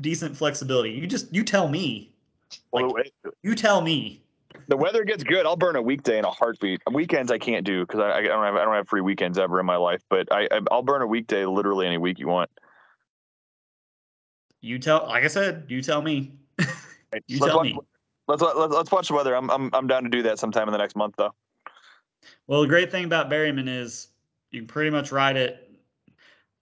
[0.00, 0.90] decent flexibility.
[0.90, 2.14] You just you tell me.
[2.72, 4.22] Well, like- the- You tell me.
[4.68, 6.80] the weather gets good, I'll burn a weekday in a heartbeat.
[6.90, 9.60] Weekends I can't do because I, I don't have I don't have free weekends ever
[9.60, 10.02] in my life.
[10.10, 12.50] But I I- I'll burn a weekday literally any week you want.
[14.60, 15.06] You tell.
[15.06, 16.32] Like I said, you tell me.
[17.26, 17.78] You let's tell watch, me.
[18.26, 19.34] Let's, let's let's watch the weather.
[19.34, 21.32] I'm I'm I'm down to do that sometime in the next month though.
[22.46, 24.08] Well, the great thing about Berryman is
[24.50, 25.70] you can pretty much ride it.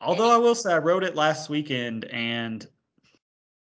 [0.00, 2.64] Although I will say I rode it last weekend and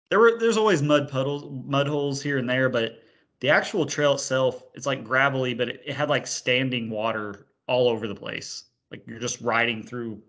[0.10, 3.02] there were there's always mud puddles, mud holes here and there, but
[3.42, 7.88] the actual trail itself, it's like gravelly, but it, it had like standing water all
[7.90, 8.66] over the place.
[8.92, 10.22] Like you're just riding through.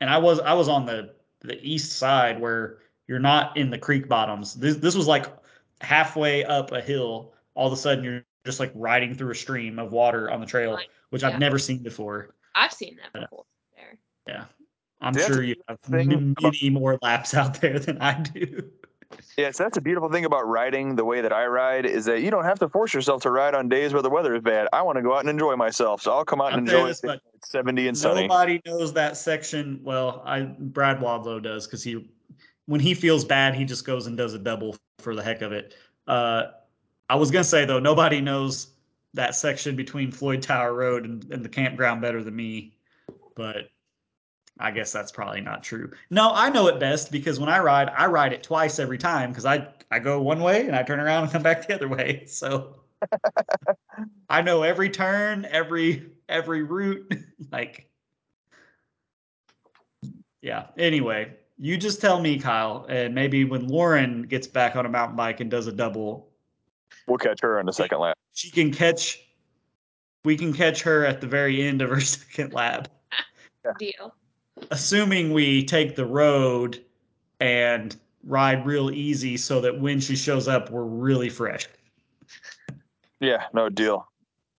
[0.00, 2.78] And I was I was on the the east side where
[3.08, 4.54] you're not in the creek bottoms.
[4.54, 5.26] This this was like
[5.80, 7.32] halfway up a hill.
[7.54, 10.46] All of a sudden you're just like riding through a stream of water on the
[10.46, 10.78] trail,
[11.10, 11.28] which Yeah.
[11.30, 12.34] I've never seen before.
[12.54, 13.26] I've seen that Yeah.
[13.26, 13.44] before.
[13.76, 13.98] There.
[14.26, 14.44] Yeah.
[15.02, 18.20] I'm that's sure you have thing m- about- many more laps out there than I
[18.20, 18.70] do.
[19.36, 22.20] Yeah, so that's a beautiful thing about riding the way that I ride is that
[22.20, 24.68] you don't have to force yourself to ride on days where the weather is bad.
[24.72, 26.88] I want to go out and enjoy myself, so I'll come out I'll and enjoy
[26.88, 27.20] this it.
[27.34, 28.22] It's 70 and sunny.
[28.22, 29.80] Nobody knows that section.
[29.82, 32.08] Well, I Brad Wadlow does because he,
[32.66, 35.52] when he feels bad, he just goes and does a double for the heck of
[35.52, 35.74] it.
[36.06, 36.44] Uh,
[37.08, 38.74] I was gonna say though, nobody knows
[39.14, 42.74] that section between Floyd Tower Road and, and the campground better than me,
[43.34, 43.70] but
[44.60, 45.90] I guess that's probably not true.
[46.10, 49.30] No, I know it best because when I ride, I ride it twice every time
[49.30, 51.88] because I I go one way and I turn around and come back the other
[51.88, 52.24] way.
[52.26, 52.76] So
[54.28, 57.12] I know every turn, every every route.
[57.50, 57.88] like,
[60.42, 60.66] yeah.
[60.76, 65.16] Anyway, you just tell me, Kyle, and maybe when Lauren gets back on a mountain
[65.16, 66.28] bike and does a double,
[67.06, 68.16] We'll catch her on the second lap.
[68.34, 69.26] she can catch.
[70.24, 72.88] We can catch her at the very end of her second lap,
[73.78, 74.14] Deal.
[74.70, 76.82] Assuming we take the road
[77.40, 81.66] and ride real easy, so that when she shows up, we're really fresh.
[83.20, 84.06] Yeah, no deal.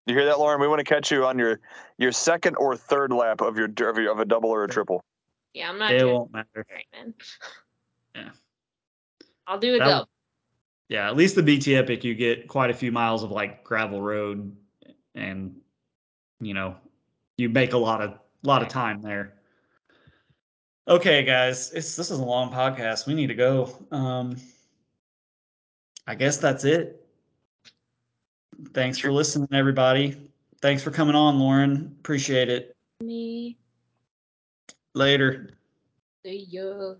[0.06, 0.60] You hear that, Lauren?
[0.60, 1.60] We want to catch you on your
[1.98, 5.04] your second or third lap of your of, of a double or a triple.
[5.54, 6.66] Yeah, I'm not It doing won't matter.
[6.70, 6.86] right.
[8.14, 8.28] Yeah.
[9.46, 10.08] I'll do a That double.
[10.90, 14.02] Yeah, at least the BT Epic, you get quite a few miles of like gravel
[14.02, 14.54] road,
[15.14, 15.56] and
[16.40, 16.76] you know,
[17.38, 19.34] you make a lot of lot of time there.
[20.88, 23.06] Okay, guys, it's this is a long podcast.
[23.06, 23.70] We need to go.
[23.92, 24.36] Um,
[26.08, 27.06] I guess that's it.
[28.74, 30.16] Thanks for listening, everybody.
[30.60, 31.94] Thanks for coming on, Lauren.
[32.00, 32.76] Appreciate it.
[33.00, 33.56] Me.
[34.94, 35.50] Later.
[36.24, 36.94] See ya.